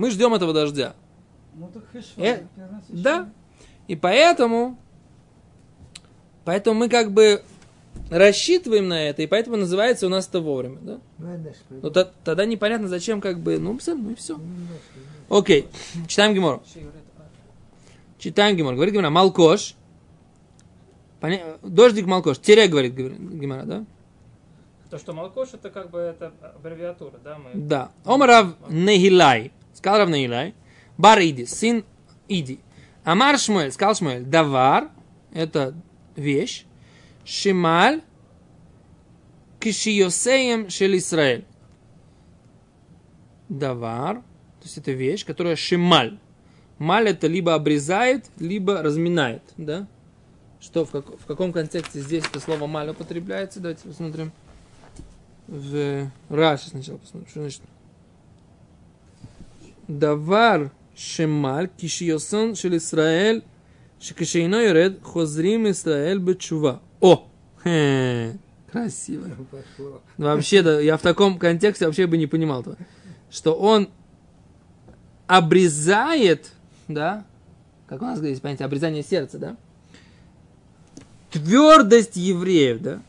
мы 0.01 0.11
ждем 0.11 0.33
этого 0.33 0.53
дождя. 0.55 0.95
Ну 1.55 1.69
так 1.73 1.83
хорошо. 1.91 2.09
Э, 2.17 2.43
Да. 2.89 3.29
И 3.87 3.97
поэтому, 3.97 4.79
поэтому 6.45 6.79
мы 6.81 6.89
как 6.89 7.13
бы 7.13 7.43
рассчитываем 8.11 8.89
на 8.89 9.03
это, 9.03 9.23
и 9.23 9.27
поэтому 9.27 9.57
называется 9.57 10.07
у 10.07 10.09
нас 10.09 10.27
это 10.27 10.41
вовремя, 10.41 10.79
да? 10.81 10.99
ну. 11.19 11.81
Ну, 11.83 11.91
та- 11.91 12.11
тогда 12.25 12.47
непонятно, 12.47 12.89
зачем 12.89 13.21
как 13.21 13.41
бы, 13.41 13.59
ну, 13.59 13.79
ну 13.87 14.11
и 14.11 14.15
все. 14.15 14.37
Ну. 14.37 15.39
Окей, 15.39 15.69
читаем 16.09 16.35
Гемор. 16.35 16.63
Читаем 18.19 18.57
Гемор. 18.57 18.75
Говорит 18.75 18.95
Гемора, 18.95 19.11
Малкош. 19.11 19.75
Поня- 21.21 21.59
Дождик 21.63 22.07
Малкош. 22.07 22.39
Тере, 22.39 22.69
говорит 22.69 22.95
Гемора, 22.95 23.65
да? 23.65 23.85
То, 24.89 24.99
что 24.99 25.13
Малкош, 25.13 25.51
это 25.53 25.71
как 25.71 25.91
бы 25.91 25.99
это 25.99 26.33
аббревиатура, 26.57 27.19
да? 27.23 27.39
Мы... 27.39 27.51
Да. 27.55 27.91
Омарав 28.05 28.55
Нехилай. 28.69 29.53
Сказал 29.81 30.01
Рав 30.01 30.09
Нехилай. 30.11 30.55
Бар 30.99 31.21
Иди, 31.21 31.47
сын 31.47 31.85
Иди. 32.29 32.61
Амар 33.05 33.39
Шмуэль, 33.39 33.73
сказал 33.73 33.95
Шмуэль. 33.95 34.25
Давар, 34.25 34.91
это 35.33 35.75
вещь. 36.17 36.67
Шималь 37.25 38.03
Кишиосеем 39.59 40.69
Шел 40.71 40.95
Исраэль. 40.97 41.45
Давар, 43.49 44.17
то 44.17 44.65
есть 44.65 44.79
это 44.79 44.93
вещь, 44.93 45.25
которая 45.25 45.57
шималь. 45.57 46.19
Маль 46.79 47.09
это 47.09 47.27
либо 47.27 47.55
обрезает, 47.55 48.27
либо 48.39 48.81
разминает, 48.83 49.43
да? 49.57 49.89
Что, 50.61 50.85
в, 50.85 50.91
как- 50.91 51.19
в 51.19 51.27
каком 51.27 51.53
контексте 51.53 52.01
здесь 52.01 52.25
это 52.25 52.39
слово 52.39 52.67
маль 52.67 52.91
употребляется? 52.91 53.61
Давайте 53.61 53.89
посмотрим. 53.89 54.33
В 55.49 56.11
Раши 56.29 56.69
сначала 56.69 56.99
посмотрим. 56.99 57.29
Что 57.31 57.41
значит? 57.41 57.63
Давар 59.99 60.71
шемаль 60.97 61.69
кишиосон 61.69 62.55
шел 62.55 62.77
Исраэль 62.77 63.43
шекашейно 64.01 64.63
йоред 64.63 65.03
хозрим 65.03 65.71
Исраэль 65.71 66.19
бечува. 66.19 66.81
О! 67.01 67.29
Хе, 67.65 68.39
красиво. 68.71 69.29
Пошло. 69.51 70.01
Вообще, 70.17 70.63
да, 70.63 70.81
я 70.81 70.97
в 70.97 71.03
таком 71.03 71.39
контексте 71.39 71.87
вообще 71.87 72.07
бы 72.07 72.17
не 72.17 72.27
понимал 72.27 72.61
этого. 72.61 72.77
Что 73.31 73.55
он 73.55 73.89
обрезает, 75.27 76.53
да, 76.89 77.25
как 77.87 78.03
у 78.03 78.05
нас 78.05 78.21
есть 78.23 78.43
понятие 78.43 78.67
обрезание 78.67 79.03
сердца, 79.03 79.39
да, 79.39 79.57
твердость 81.31 82.17
евреев, 82.17 82.81
да, 82.81 83.03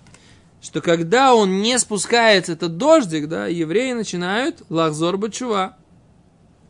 что 0.61 0.81
когда 0.81 1.33
он 1.33 1.61
не 1.61 1.79
спускается, 1.79 2.51
этот 2.53 2.77
дождик, 2.77 3.27
да, 3.27 3.47
евреи 3.47 3.93
начинают 3.93 4.63
лахзор 4.69 5.17
бачува, 5.17 5.77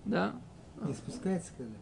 да, 0.05 0.35
Не 0.85 0.93
спускается 0.93 1.51
когда? 1.57 1.75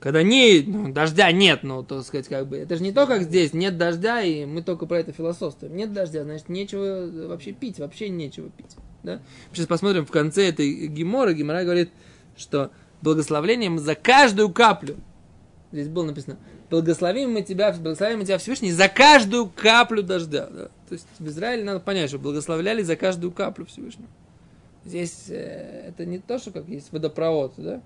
когда 0.00 0.22
не, 0.22 0.62
ну, 0.66 0.92
дождя 0.92 1.30
нет, 1.32 1.62
ну, 1.62 1.82
то 1.82 2.02
сказать, 2.02 2.28
как 2.28 2.46
бы, 2.46 2.56
это 2.56 2.76
же 2.76 2.82
не 2.82 2.92
то, 2.92 3.06
как 3.06 3.22
здесь, 3.22 3.52
нет 3.52 3.76
дождя, 3.76 4.22
и 4.22 4.44
мы 4.44 4.62
только 4.62 4.86
про 4.86 5.00
это 5.00 5.12
философствуем. 5.12 5.74
Нет 5.74 5.92
дождя, 5.92 6.22
значит, 6.22 6.48
нечего 6.48 7.28
вообще 7.28 7.52
пить, 7.52 7.78
вообще 7.78 8.08
нечего 8.08 8.48
пить, 8.50 8.76
да? 9.02 9.20
Сейчас 9.52 9.66
посмотрим 9.66 10.06
в 10.06 10.10
конце 10.10 10.48
этой 10.48 10.86
геморы, 10.86 11.34
гемора 11.34 11.64
говорит, 11.64 11.90
что 12.36 12.70
благословлением 13.02 13.78
за 13.80 13.96
каждую 13.96 14.50
каплю, 14.50 14.96
здесь 15.72 15.88
было 15.88 16.04
написано, 16.04 16.38
благословим 16.70 17.32
мы 17.32 17.42
тебя, 17.42 17.72
благословим 17.72 18.20
мы 18.20 18.24
тебя 18.24 18.38
Всевышний 18.38 18.70
за 18.70 18.88
каждую 18.88 19.48
каплю 19.48 20.04
дождя, 20.04 20.46
да? 20.46 20.68
То 20.88 20.92
есть 20.92 21.06
в 21.18 21.26
Израиле 21.26 21.64
надо 21.64 21.80
понять, 21.80 22.08
что 22.08 22.20
благословляли 22.20 22.82
за 22.82 22.94
каждую 22.94 23.32
каплю 23.32 23.66
Всевышнего. 23.66 24.08
Здесь 24.84 25.26
э, 25.28 25.88
это 25.88 26.06
не 26.06 26.18
то, 26.18 26.38
что 26.38 26.50
как 26.50 26.68
есть 26.68 26.92
водопровод, 26.92 27.54
да? 27.56 27.82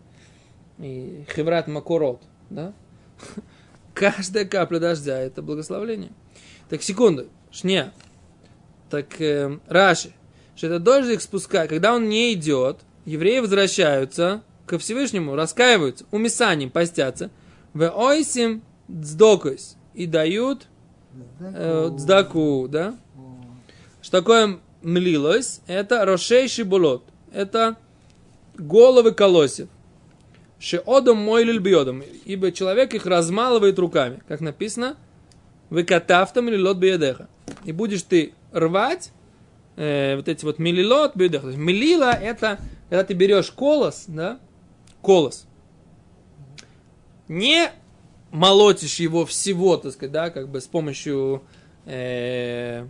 и 0.79 1.25
хеврат 1.35 1.69
макурот, 1.69 2.21
да? 2.51 2.73
Каждая 3.95 4.45
капля 4.45 4.79
дождя– 4.79 5.19
это 5.21 5.43
благословление. 5.43 6.13
Так, 6.69 6.83
секунду, 6.83 7.29
шня. 7.51 7.93
Так, 8.91 9.21
э, 9.21 9.59
Раши, 9.69 10.13
что 10.57 10.67
это 10.67 10.79
дождик 10.79 11.21
спускает, 11.21 11.71
когда 11.71 11.95
он 11.95 12.09
не 12.09 12.33
идет, 12.33 12.81
евреи 13.05 13.41
возвращаются 13.41 14.43
ко 14.67 14.79
Всевышнему, 14.79 15.35
раскаиваются, 15.35 16.07
умисанием 16.11 16.71
постятся, 16.71 17.31
в 17.75 17.89
ойсим 17.91 18.63
дздокойс, 18.89 19.77
и 19.95 20.07
дают 20.07 20.67
э, 21.41 21.91
дздаку, 21.93 22.69
да? 22.69 22.97
Что 24.01 24.19
такое 24.19 24.59
млилось? 24.83 25.61
Это 25.67 26.05
рошей 26.05 26.49
шибулот. 26.49 27.05
Это 27.33 27.77
головы 28.55 29.13
колосьев. 29.13 29.69
Шеодом 30.59 31.19
мой 31.19 31.45
лильбиодом. 31.45 32.03
Ибо 32.25 32.53
человек 32.53 32.95
их 32.95 33.07
размалывает 33.07 33.79
руками. 33.79 34.23
Как 34.29 34.41
написано, 34.41 34.97
выкатавтам 35.71 36.49
лилот 36.49 36.77
биедеха. 36.77 37.29
И 37.65 37.73
будешь 37.73 38.03
ты 38.03 38.35
рвать 38.53 39.13
э, 39.77 40.17
вот 40.17 40.29
эти 40.29 40.45
вот 40.45 40.59
милилот 40.59 41.17
биедеха. 41.17 41.51
То 41.51 41.57
милила 41.57 42.13
это, 42.13 42.59
когда 42.89 43.05
ты 43.05 43.15
берешь 43.15 43.51
колос, 43.51 44.05
да, 44.07 44.39
колос, 45.01 45.47
не 47.29 47.71
молотишь 48.31 48.97
его 49.01 49.25
всего, 49.27 49.77
так 49.77 49.93
сказать, 49.93 50.13
да, 50.13 50.31
как 50.31 50.49
бы 50.49 50.61
с 50.61 50.67
помощью 50.67 51.43
э, 51.87 52.87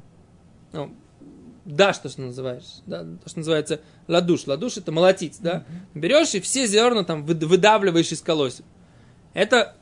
ну, 0.72 0.92
то, 1.64 1.92
что 1.92 2.20
называешь, 2.20 2.80
да, 2.86 3.04
то, 3.04 3.28
что 3.28 3.38
называется 3.38 3.80
ладуш. 4.08 4.46
Ладуш 4.46 4.76
это 4.78 4.92
молотить, 4.92 5.38
да. 5.40 5.64
Берешь 5.94 6.34
и 6.34 6.40
все 6.40 6.66
зерна 6.66 7.04
там 7.04 7.24
вы- 7.24 7.34
выдавливаешь 7.34 8.10
из 8.12 8.20
колосьев. 8.20 8.64
Это 9.34 9.74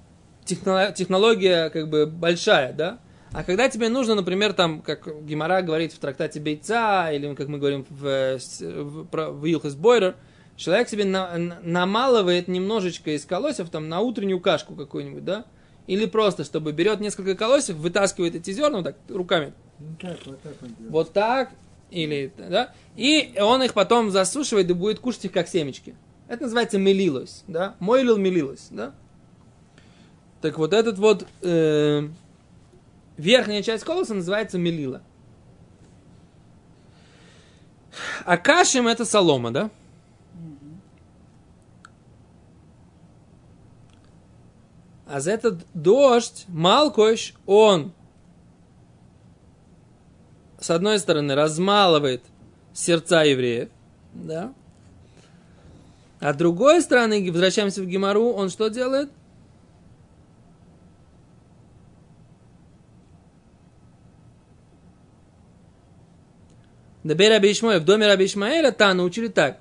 техно- 0.44 0.92
технология 0.92 1.70
как 1.70 1.88
бы 1.88 2.06
большая, 2.06 2.72
да. 2.72 2.98
А 3.32 3.44
когда 3.44 3.68
тебе 3.68 3.88
нужно, 3.88 4.16
например, 4.16 4.52
там, 4.52 4.82
как 4.82 5.06
Гимара 5.24 5.62
говорит 5.62 5.92
в 5.92 5.98
трактате 5.98 6.40
Бейца, 6.40 7.10
или 7.12 7.32
как 7.34 7.46
мы 7.48 7.58
говорим 7.58 7.86
в, 7.88 8.04
э, 8.06 8.38
в, 8.60 9.06
в 9.12 9.44
Илхес 9.46 9.74
Бойрер, 9.76 10.16
человек 10.56 10.88
себе 10.88 11.04
на- 11.04 11.38
на- 11.38 11.58
намалывает 11.62 12.48
немножечко 12.48 13.10
из 13.12 13.24
колосьев 13.24 13.70
там 13.70 13.88
на 13.88 14.00
утреннюю 14.00 14.40
кашку 14.40 14.74
какую-нибудь, 14.74 15.24
да, 15.24 15.44
или 15.86 16.06
просто, 16.06 16.42
чтобы 16.44 16.72
берет 16.72 17.00
несколько 17.00 17.34
колосьев, 17.36 17.76
вытаскивает 17.76 18.34
эти 18.34 18.50
зерна 18.52 18.78
вот 18.78 18.84
так 18.84 18.96
руками, 19.08 19.52
Ну 19.78 19.94
так, 20.00 20.18
вот 20.26 20.40
так 20.42 20.52
он 20.62 20.68
делает. 20.74 20.92
вот 20.92 21.12
так, 21.12 21.50
или, 21.90 22.32
да, 22.36 22.72
и 22.96 23.34
он 23.40 23.62
их 23.62 23.74
потом 23.74 24.10
засушивает 24.10 24.70
и 24.70 24.74
будет 24.74 25.00
кушать 25.00 25.26
их 25.26 25.32
как 25.32 25.48
семечки. 25.48 25.94
Это 26.28 26.44
называется 26.44 26.78
мелилось, 26.78 27.44
да, 27.46 27.74
мойлил 27.80 28.16
мелилось, 28.16 28.68
да. 28.70 28.94
Так 30.40 30.58
вот 30.58 30.72
этот 30.72 30.98
вот 30.98 31.26
э, 31.42 32.08
верхняя 33.16 33.62
часть 33.62 33.84
колоса 33.84 34.14
называется 34.14 34.58
мелила. 34.58 35.02
А 38.24 38.36
кашем 38.36 38.86
это 38.88 39.04
солома, 39.04 39.50
да? 39.50 39.70
А 45.06 45.20
за 45.20 45.32
этот 45.32 45.66
дождь, 45.74 46.44
Малкош, 46.46 47.34
он 47.44 47.92
с 50.60 50.70
одной 50.70 50.98
стороны, 50.98 51.34
размалывает 51.34 52.22
сердца 52.72 53.24
евреев, 53.24 53.68
да, 54.14 54.52
а 56.20 56.34
с 56.34 56.36
другой 56.36 56.82
стороны, 56.82 57.30
возвращаемся 57.32 57.80
в 57.82 57.86
Гимару, 57.86 58.30
он 58.32 58.50
что 58.50 58.68
делает? 58.68 59.10
Дабей 67.02 67.30
Раби 67.30 67.50
Ишмаэль, 67.50 67.80
в 67.80 67.84
доме 67.86 68.06
Раби 68.06 68.26
Ишмаэля 68.26 68.72
та 68.72 68.92
научили 68.92 69.28
так. 69.28 69.58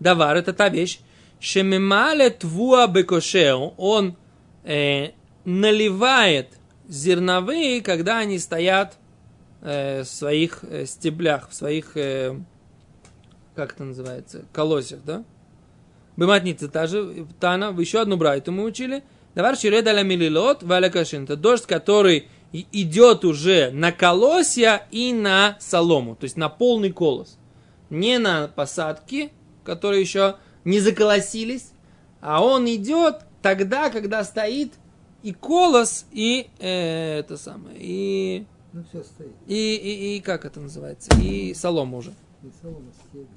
Давар 0.00 0.38
это 0.38 0.54
та 0.54 0.70
вещь, 0.70 1.00
шемемале 1.38 2.30
твуа 2.30 2.86
бекошео, 2.86 3.74
он 3.76 4.16
э, 4.64 5.10
наливает 5.44 6.48
зерновые, 6.88 7.82
когда 7.82 8.18
они 8.18 8.38
стоят 8.38 8.96
в 9.64 10.04
своих 10.04 10.62
э, 10.62 10.84
стеблях, 10.84 11.48
в 11.48 11.54
своих, 11.54 11.96
э, 11.96 12.38
как 13.54 13.72
это 13.72 13.84
называется, 13.84 14.44
колосьях, 14.52 15.00
да? 15.04 15.24
Быматница 16.16 16.68
та 16.68 16.86
же, 16.86 17.26
Тана, 17.40 17.74
еще 17.80 18.00
одну 18.00 18.16
брайту 18.16 18.52
мы 18.52 18.64
учили. 18.64 19.02
Давар 19.34 19.56
ширед 19.56 19.86
аля 19.88 20.02
милилот 20.02 20.62
валя 20.62 20.90
кашин. 20.90 21.24
Это 21.24 21.36
дождь, 21.36 21.66
который 21.66 22.28
идет 22.52 23.24
уже 23.24 23.70
на 23.72 23.90
колосья 23.90 24.86
и 24.92 25.12
на 25.12 25.56
солому, 25.58 26.14
то 26.14 26.24
есть 26.24 26.36
на 26.36 26.48
полный 26.48 26.92
колос. 26.92 27.38
Не 27.90 28.18
на 28.18 28.48
посадки, 28.48 29.32
которые 29.64 30.02
еще 30.02 30.36
не 30.64 30.78
заколосились, 30.78 31.72
а 32.20 32.44
он 32.44 32.66
идет 32.68 33.22
тогда, 33.42 33.90
когда 33.90 34.22
стоит 34.24 34.74
и 35.22 35.32
колос, 35.32 36.04
и 36.12 36.48
э, 36.60 37.18
это 37.20 37.36
самое, 37.36 37.76
и 37.80 38.46
ну, 38.74 38.82
все 38.90 39.04
стоит. 39.04 39.30
И, 39.46 39.76
и, 39.76 40.16
и 40.16 40.20
как 40.20 40.44
это 40.44 40.58
называется? 40.58 41.08
И 41.22 41.54
солома 41.54 41.98
уже. 41.98 42.12
И 42.42 42.50
солома 42.60 42.90
стебель. 43.08 43.28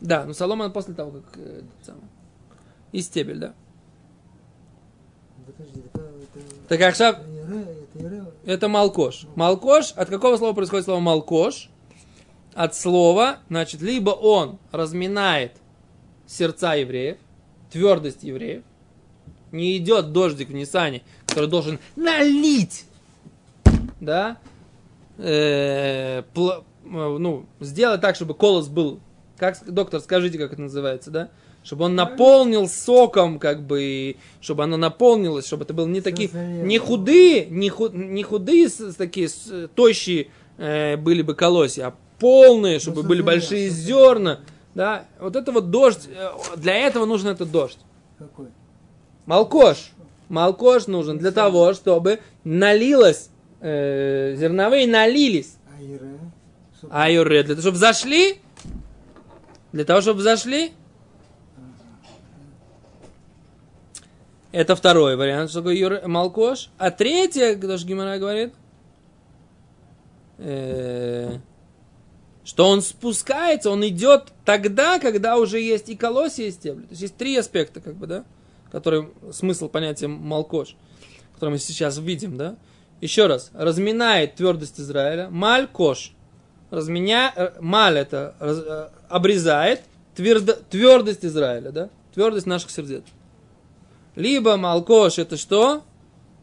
Да, 0.00 0.24
но 0.24 0.32
солома 0.32 0.68
после 0.70 0.92
того, 0.92 1.12
как... 1.12 1.38
Э, 1.38 1.62
самое. 1.82 2.08
И 2.90 3.00
стебель, 3.00 3.38
да. 3.38 3.54
Подожди, 5.46 5.82
это, 5.84 6.00
это... 6.00 6.66
Так 6.68 6.80
Ахшаб... 6.80 7.20
Это, 7.94 8.32
это 8.44 8.68
малкош. 8.68 9.26
Малкош, 9.36 9.92
от 9.92 10.10
какого 10.10 10.36
слова 10.36 10.52
происходит 10.52 10.84
слово 10.84 10.98
малкош? 10.98 11.70
От 12.54 12.74
слова, 12.74 13.38
значит, 13.48 13.82
либо 13.82 14.10
он 14.10 14.58
разминает 14.72 15.52
сердца 16.26 16.74
евреев, 16.74 17.18
твердость 17.70 18.24
евреев, 18.24 18.64
не 19.52 19.76
идет 19.76 20.10
дождик 20.10 20.48
в 20.48 20.54
Нисане, 20.54 21.02
который 21.28 21.48
должен 21.48 21.78
налить 21.94 22.84
да, 24.00 24.38
э, 25.18 26.22
э, 26.22 26.22
ну, 26.84 27.46
сделать 27.60 28.00
так, 28.00 28.14
чтобы 28.16 28.34
колос 28.34 28.68
был, 28.68 29.00
как, 29.38 29.58
доктор, 29.66 30.00
скажите, 30.00 30.38
как 30.38 30.52
это 30.52 30.62
называется, 30.62 31.10
да, 31.10 31.28
чтобы 31.62 31.84
он 31.86 31.94
наполнил 31.96 32.68
соком, 32.68 33.38
как 33.38 33.62
бы, 33.62 34.16
чтобы 34.40 34.64
оно 34.64 34.76
наполнилось, 34.76 35.46
чтобы 35.46 35.64
это 35.64 35.74
было 35.74 35.86
не 35.86 36.00
такие, 36.00 36.28
не 36.62 36.78
худые, 36.78 37.46
не, 37.46 37.68
ху- 37.70 37.88
не 37.88 38.22
худые, 38.22 38.68
такие 38.96 39.28
с- 39.28 39.68
тощие 39.74 40.28
э, 40.58 40.96
были 40.96 41.22
бы 41.22 41.34
колосья, 41.34 41.88
а 41.88 41.94
полные, 42.18 42.78
чтобы 42.78 43.02
были 43.02 43.18
созрело, 43.20 43.24
большие 43.26 43.68
зерна, 43.68 44.40
да, 44.74 45.06
вот 45.20 45.34
это 45.36 45.50
вот 45.52 45.70
дождь, 45.70 46.08
э, 46.08 46.28
для 46.56 46.74
этого 46.76 47.04
нужен 47.04 47.28
этот 47.28 47.50
дождь. 47.50 47.78
Какой? 48.18 48.46
Малкош. 49.26 49.90
Малкош 50.28 50.86
нужен 50.86 51.18
для 51.18 51.30
того, 51.32 51.72
чтобы 51.74 52.20
налилось, 52.44 53.30
э, 53.60 54.34
зерновые 54.36 54.86
налились. 54.86 55.56
Айуре, 56.90 57.42
для 57.42 57.54
того, 57.54 57.62
чтобы 57.62 57.78
зашли, 57.78 58.40
для 59.72 59.84
того, 59.84 60.00
чтобы 60.00 60.22
зашли. 60.22 60.72
Это 64.52 64.74
второй 64.74 65.16
вариант, 65.16 65.50
что 65.50 65.60
такое 65.60 65.74
юре, 65.74 66.02
малкош. 66.06 66.70
А 66.78 66.90
третье, 66.90 67.58
что 67.58 67.76
же 67.76 67.86
Гимара 67.86 68.18
говорит, 68.18 68.54
э, 70.38 71.38
что 72.44 72.68
он 72.68 72.80
спускается, 72.80 73.70
он 73.70 73.86
идет 73.86 74.32
тогда, 74.44 74.98
когда 74.98 75.36
уже 75.36 75.60
есть 75.60 75.88
и 75.88 75.96
колосья, 75.96 76.44
и 76.44 76.50
стебли. 76.50 76.84
То 76.84 76.90
есть 76.90 77.02
есть 77.02 77.16
три 77.16 77.36
аспекта, 77.36 77.80
как 77.80 77.96
бы, 77.96 78.06
да, 78.06 78.24
которые 78.70 79.10
смысл 79.32 79.68
понятия 79.68 80.06
малкош, 80.06 80.76
который 81.34 81.50
мы 81.50 81.58
сейчас 81.58 81.98
видим, 81.98 82.38
да. 82.38 82.56
Еще 83.00 83.26
раз, 83.26 83.50
разминает 83.54 84.36
твердость 84.36 84.80
Израиля, 84.80 85.28
малькош, 85.30 86.12
разменя... 86.70 87.32
э, 87.36 87.50
маль 87.60 87.98
это 87.98 88.34
раз- 88.40 88.62
э, 88.66 88.88
обрезает 89.08 89.82
твердо... 90.14 90.54
твердость 90.70 91.24
Израиля, 91.24 91.70
да, 91.70 91.88
твердость 92.14 92.46
наших 92.46 92.70
сердец. 92.70 93.02
Либо 94.14 94.56
малкош 94.56 95.18
это 95.18 95.36
что? 95.36 95.82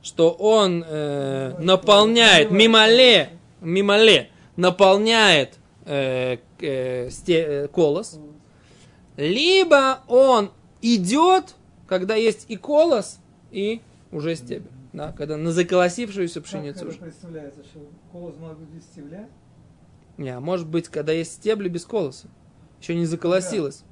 Что 0.03 0.29
он 0.31 0.83
э, 0.87 1.55
наполняет, 1.59 2.51
мимале, 2.51 3.29
мимале, 3.61 4.29
наполняет 4.55 5.55
э, 5.85 6.37
э, 6.59 7.09
сте- 7.09 7.63
э, 7.63 7.67
колос. 7.69 8.19
Либо 9.17 10.01
он 10.07 10.51
идет, 10.81 11.55
когда 11.87 12.15
есть 12.15 12.45
и 12.49 12.57
колос, 12.57 13.17
и 13.51 13.81
уже 14.11 14.35
стебель. 14.35 14.69
Да, 14.93 15.11
когда 15.11 15.37
на 15.37 15.51
заколосившуюся 15.51 16.39
пшеницу 16.41 16.79
Как 16.81 16.89
уже. 16.89 16.99
представляется, 16.99 17.63
что 17.63 17.79
колос 18.11 18.35
может 18.39 18.59
быть 18.59 18.69
без 18.69 18.83
стебля? 18.83 19.27
Не, 20.17 20.29
а 20.29 20.39
может 20.39 20.67
быть, 20.67 20.87
когда 20.87 21.11
есть 21.11 21.33
стебли 21.33 21.67
без 21.67 21.85
колоса. 21.85 22.27
Еще 22.79 22.95
не 22.95 23.05
заколосилось. 23.05 23.83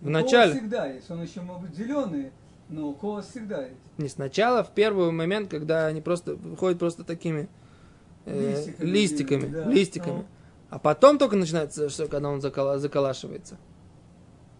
В 0.00 0.06
Ну, 0.06 0.10
начале. 0.10 0.50
Колос 0.52 0.58
всегда 0.62 0.86
есть, 0.86 1.10
он 1.10 1.22
еще 1.22 1.40
может 1.42 1.62
быть 1.68 1.76
зеленый, 1.78 2.32
но 2.68 2.92
колос 2.92 3.26
всегда 3.28 3.62
есть. 3.66 3.76
Не 3.98 4.08
сначала, 4.08 4.64
в 4.64 4.72
первый 4.72 5.12
момент, 5.12 5.48
когда 5.48 5.86
они 5.86 6.00
просто 6.00 6.34
выходят 6.34 6.80
просто 6.80 7.04
такими 7.04 7.48
э, 8.26 8.50
Листиками, 8.64 8.90
листиками, 8.90 9.46
да. 9.46 9.64
листиками. 9.70 10.16
Ну. 10.16 10.24
А 10.70 10.78
потом 10.80 11.18
только 11.18 11.36
начинается, 11.36 11.88
что 11.88 12.08
когда 12.08 12.30
он 12.30 12.40
закола- 12.40 12.78
заколашивается. 12.78 13.58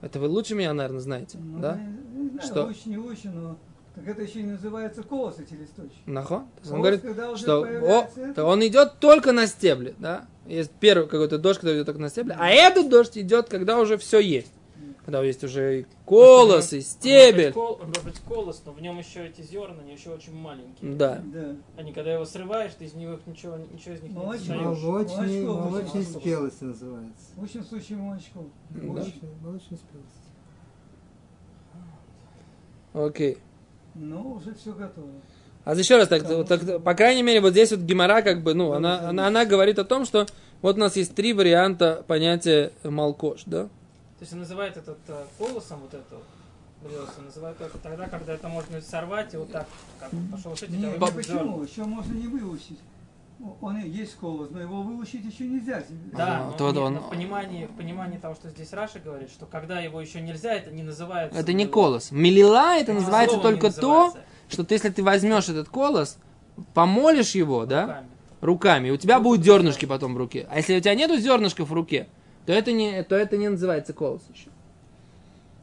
Это 0.01 0.21
вы 0.21 0.29
лучше 0.29 0.55
меня, 0.55 0.73
наверное, 0.75 1.01
знаете, 1.01 1.39
Ну, 1.39 1.59
да? 1.59 1.77
Не, 1.77 2.21
не 2.23 2.29
знаю, 2.29 2.47
Что? 2.47 2.67
очень 2.67 2.91
не 2.93 2.99
очень, 2.99 3.31
но 3.31 3.59
так 3.95 4.09
это 4.09 4.23
еще 4.23 4.41
и 4.41 4.45
называется 4.45 5.03
колос 5.03 5.39
эти 5.39 5.55
листочки. 5.55 5.99
Нахо? 6.07 6.35
Он 6.35 6.83
Колос, 6.83 7.01
говорит, 7.01 7.39
что 7.39 7.63
о, 7.63 8.33
то 8.35 8.45
он 8.45 8.67
идет 8.67 8.99
только 8.99 9.33
на 9.33 9.47
стебле, 9.47 9.95
да? 9.99 10.27
Есть 10.47 10.73
первый 10.81 11.07
какой-то 11.09 11.39
дождь, 11.39 11.61
который 11.61 11.77
идет 11.77 11.87
только 11.87 12.01
на 12.01 12.09
стебле, 12.11 12.37
а 12.39 12.49
этот 12.51 12.89
дождь 12.89 13.17
идет, 13.17 13.49
когда 13.49 13.79
уже 13.79 13.97
все 13.97 14.19
есть. 14.21 14.53
Когда 15.05 15.23
есть 15.23 15.45
уже 15.45 15.81
и 15.81 15.87
колос, 16.07 16.47
и 16.47 16.49
Он 16.49 16.51
может 16.57 16.71
быть 16.73 16.87
стебель. 16.87 17.53
кол- 17.53 17.79
Он 17.81 17.89
может 17.89 18.05
быть 18.05 18.19
колос, 18.21 18.63
но 18.65 18.73
в 18.73 18.81
нем 18.81 18.99
еще 18.99 19.27
эти 19.27 19.43
зерна, 19.43 19.83
они 19.83 19.93
еще 19.93 20.11
очень 20.11 20.35
маленькие. 20.35 20.95
Да. 20.95 21.21
Да. 21.27 21.57
Они, 21.77 21.93
когда 21.93 22.15
его 22.15 22.25
срываешь, 22.25 22.73
ты 22.79 22.87
из 22.87 22.95
них 22.95 23.19
ничего, 23.27 23.59
ничего 23.71 23.95
из 23.97 24.03
них 24.03 24.13
Молочко. 24.13 24.55
не 24.55 24.65
достаешь. 24.65 24.83
Молочный, 24.83 25.45
молочко. 25.45 26.03
спелости 26.03 26.65
называется. 26.65 27.25
В 27.37 27.43
общем 27.45 27.65
случае 27.65 27.99
молочко. 27.99 28.45
Да. 28.71 28.81
Молочной 28.81 29.79
спелости. 29.79 30.25
Окей. 32.95 33.39
Но 33.95 34.33
уже 34.33 34.55
все 34.55 34.73
готово. 34.73 35.09
А 35.65 35.75
еще 35.75 35.97
раз, 35.97 36.09
так, 36.09 36.25
вот 36.25 36.47
так, 36.47 36.83
по 36.83 36.95
крайней 36.95 37.23
мере, 37.23 37.41
вот 37.41 37.53
здесь 37.53 37.71
вот 37.71 37.81
Гимара, 37.81 38.21
как 38.21 38.43
бы, 38.43 38.53
ну, 38.53 38.73
она, 38.73 39.09
она, 39.09 39.27
она 39.29 39.47
говорит 39.47 39.79
о 39.79 39.85
том, 39.85 40.05
что 40.05 40.27
вот 40.61 40.77
у 40.77 40.81
нас 40.81 40.97
есть 40.97 41.15
три 41.15 41.33
варианта 41.33 42.05
понятия 42.07 42.73
малкош, 42.83 43.45
да? 43.47 43.65
То 43.65 43.71
есть 44.21 44.33
он 44.33 44.41
называет 44.41 44.77
этот 44.77 44.99
э, 45.09 45.25
колосом 45.39 45.81
вот 45.81 45.95
это 45.95 46.05
вот, 46.11 46.25
Блёса, 46.83 47.23
называют 47.25 47.59
это 47.61 47.79
тогда, 47.79 48.09
когда 48.09 48.35
это 48.35 48.49
можно 48.49 48.81
сорвать 48.83 49.33
и 49.33 49.39
вот 49.39 49.51
так, 49.51 49.67
как 49.99 50.11
пошел 50.31 50.55
шить, 50.55 50.69
Не, 50.69 50.77
не 50.79 50.87
вот 50.99 51.15
почему? 51.15 51.63
Еще 51.63 51.85
можно 51.85 52.13
не 52.13 52.27
выучить. 52.27 52.79
Он 53.61 53.77
есть 53.83 54.15
колос, 54.17 54.49
но 54.51 54.61
его 54.61 54.83
выучить 54.83 55.25
еще 55.25 55.47
нельзя. 55.47 55.83
Да, 56.13 56.47
но 56.47 56.53
то 56.57 56.69
нет, 56.71 56.77
он- 56.79 56.95
но 56.95 57.01
в 57.01 57.11
понимании, 57.11 57.67
в 57.67 57.77
понимании 57.77 58.17
того, 58.17 58.35
что 58.35 58.49
здесь 58.49 58.73
Раша 58.73 59.01
говорит, 59.01 59.29
что 59.31 59.45
когда 59.47 59.81
его 59.81 60.01
еще 60.01 60.21
нельзя, 60.21 60.55
это 60.55 60.71
не 60.71 60.83
называется. 60.83 61.39
Это 61.39 61.53
не 61.53 61.67
колос. 61.67 62.11
Мелила 62.13 62.77
это 62.77 62.93
Этим 62.93 62.95
называется 63.01 63.39
только 63.39 63.71
то, 63.73 64.05
называется. 64.07 64.19
что 64.49 64.65
ты, 64.65 64.75
если 64.77 64.91
ты 64.91 65.03
возьмешь 65.03 65.49
этот 65.49 65.69
колос, 65.69 66.17
помолишь 66.75 67.35
его, 67.35 67.67
да, 67.67 67.83
Руками. 67.83 68.07
руками, 68.41 68.91
у 68.91 68.97
тебя 68.97 69.19
будут 69.21 69.45
зернышки 69.45 69.85
потом 69.85 70.15
в 70.15 70.17
руке. 70.17 70.47
А 70.51 70.57
если 70.59 70.77
у 70.77 70.81
тебя 70.81 70.95
нету 70.95 71.17
зернышков 71.19 71.69
в 71.69 71.73
руке, 71.73 72.09
то 72.47 72.53
это 72.53 72.71
не, 72.73 73.03
то 73.03 73.17
это 73.17 73.37
не 73.37 73.49
называется 73.49 73.93
колос 73.93 74.23
еще. 74.33 74.49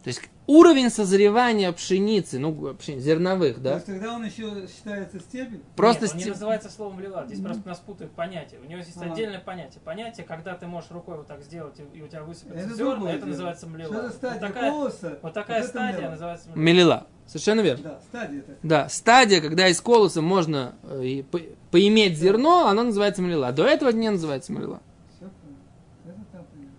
То 0.04 0.08
есть 0.08 0.22
уровень 0.48 0.90
созревания 0.90 1.72
пшеницы, 1.72 2.40
ну, 2.40 2.52
пшени- 2.74 2.98
зерновых, 3.00 3.58
То 3.58 3.62
да, 3.62 3.74
есть 3.76 3.86
тогда 3.86 4.14
он 4.16 4.26
еще 4.26 4.68
считается 4.68 5.20
стебель? 5.20 5.62
просто 5.76 6.06
Нет, 6.06 6.14
он 6.14 6.18
не 6.20 6.26
называется 6.26 6.72
словом 6.72 7.00
лила. 7.00 7.26
Здесь 7.28 7.40
просто 7.40 7.68
нас 7.68 7.78
путают 7.80 8.12
понятия. 8.14 8.58
У 8.64 8.68
него 8.68 8.80
есть 8.80 8.98
Ага. 8.98 9.12
отдельное 9.14 9.40
понятие. 9.40 9.80
Понятие, 9.86 10.26
когда 10.26 10.56
ты 10.56 10.66
можешь 10.66 10.90
рукой 10.90 11.18
вот 11.18 11.28
так 11.28 11.44
сделать, 11.44 11.76
и, 11.80 11.98
и 12.00 12.02
у 12.02 12.08
тебя 12.08 12.24
высыпется 12.24 12.58
Это 12.66 12.74
зерна, 12.76 13.10
это 13.12 13.20
дело. 13.20 13.30
называется 13.30 13.68
это 13.68 14.02
Вот 14.02 14.14
стадия 14.14 14.40
такая, 14.40 14.72
колоса? 14.72 15.20
вот 15.22 15.34
такая 15.34 15.60
это 15.60 15.68
стадия 15.68 15.98
млила. 16.00 16.10
называется 16.12 16.50
млила. 16.50 16.64
мелила. 16.66 17.08
Совершенно 17.28 17.62
верно. 17.62 17.84
Да, 17.84 18.00
стадия-то. 18.10 18.58
Да, 18.64 18.90
стадия, 18.90 19.40
когда 19.42 19.68
из 19.68 19.80
колоса 19.80 20.22
можно 20.22 20.74
э, 20.84 21.22
по- 21.30 21.40
поиметь 21.70 22.18
зерно, 22.18 22.66
она 22.68 22.84
называется 22.84 23.22
млила. 23.22 23.50
А 23.50 23.52
До 23.52 23.64
этого 23.66 23.90
не 23.92 24.10
называется 24.10 24.52
млила. 24.52 24.82
Все 25.16 25.30
понятно. 25.30 26.08
Это 26.08 26.16
там 26.32 26.46
понятно. 26.52 26.72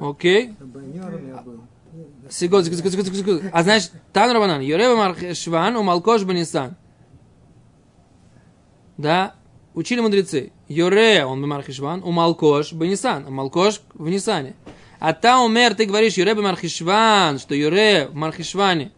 Окей? 0.00 0.54
Секунду, 2.30 2.64
секунду, 2.64 2.90
секунду, 2.90 3.14
секунду. 3.14 3.42
А 3.52 3.62
значит, 3.62 3.92
Тан 4.12 4.30
Рабанан, 4.30 4.60
Юрева 4.60 4.96
Мархешван, 4.96 5.76
у 5.76 5.82
Малкош 5.82 6.22
Банисан. 6.22 6.76
Да, 8.96 9.34
учили 9.74 10.00
мудрецы. 10.00 10.52
Юре, 10.68 11.24
он 11.24 11.40
Мархешван, 11.40 12.02
у 12.04 12.10
Малкош 12.10 12.72
Банисан, 12.72 13.24
а 13.26 13.30
Малкош 13.30 13.80
в 13.94 14.08
Нисане. 14.08 14.54
А 15.00 15.12
та 15.12 15.40
умер, 15.40 15.74
ты 15.74 15.86
говоришь, 15.86 16.14
Юре 16.14 16.34
Мархешван, 16.34 17.38
что 17.38 17.54
Юре 17.54 18.08
в 18.08 18.14
Мархешване. 18.14 18.90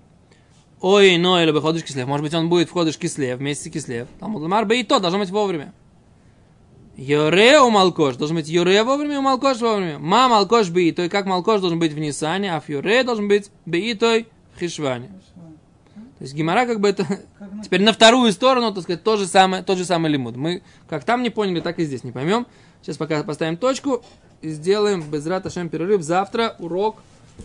Ой, 0.80 1.18
но 1.18 1.40
или 1.42 1.50
выходишь 1.50 1.84
кислев. 1.84 2.06
Может 2.06 2.24
быть, 2.24 2.34
он 2.34 2.48
будет 2.48 2.70
в 2.70 2.72
ходыш 2.72 2.96
кислев, 2.96 3.38
вместе 3.38 3.68
кислев. 3.68 4.08
Там 4.18 4.32
Мар 4.32 4.70
и 4.72 4.82
то 4.82 4.98
должно 4.98 5.18
быть 5.18 5.30
вовремя. 5.30 5.74
Юре 7.00 7.58
у 7.60 7.70
Малкош. 7.70 8.16
Должен 8.16 8.36
быть 8.36 8.48
Юре 8.48 8.84
вовремя, 8.84 9.20
у 9.20 9.22
Малкош 9.22 9.58
вовремя. 9.58 9.98
Ма 9.98 10.28
Малкош 10.28 10.68
бы 10.68 10.82
и 10.82 10.92
той, 10.92 11.08
как 11.08 11.24
Малкош 11.24 11.62
должен 11.62 11.78
быть 11.78 11.94
в 11.94 11.98
Нисане, 11.98 12.54
а 12.54 12.60
в 12.60 12.68
Юре 12.68 13.02
должен 13.04 13.26
быть 13.26 13.50
бы 13.64 13.78
и 13.78 13.94
той 13.94 14.28
в 14.54 14.60
Хишване. 14.60 15.08
То 16.18 16.24
есть 16.24 16.34
Гимара 16.34 16.66
как 16.66 16.80
бы 16.80 16.90
это... 16.90 17.06
Как 17.06 17.48
Теперь 17.64 17.82
на 17.82 17.94
вторую 17.94 18.30
сторону, 18.32 18.74
так 18.74 18.82
сказать, 18.82 19.02
то 19.02 19.16
же 19.16 19.26
самое, 19.26 19.62
тот 19.62 19.78
же 19.78 19.86
самый 19.86 20.10
лимуд. 20.10 20.36
Мы 20.36 20.62
как 20.90 21.04
там 21.04 21.22
не 21.22 21.30
поняли, 21.30 21.60
так 21.60 21.78
и 21.78 21.86
здесь 21.86 22.04
не 22.04 22.12
поймем. 22.12 22.46
Сейчас 22.82 22.98
пока 22.98 23.22
поставим 23.22 23.56
точку 23.56 24.04
и 24.42 24.50
сделаем 24.50 25.00
без 25.00 25.26
Раташем 25.26 25.70
перерыв. 25.70 26.02
Завтра 26.02 26.54
урок 26.58 26.96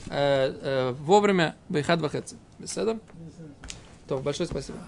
э, 0.09 0.53
э, 0.61 0.95
вовремя 0.99 1.55
Байхат 1.69 2.01
Вахетцы. 2.01 2.35
Беседа? 2.59 2.99
То, 4.09 4.17
большое 4.17 4.47
спасибо. 4.47 4.79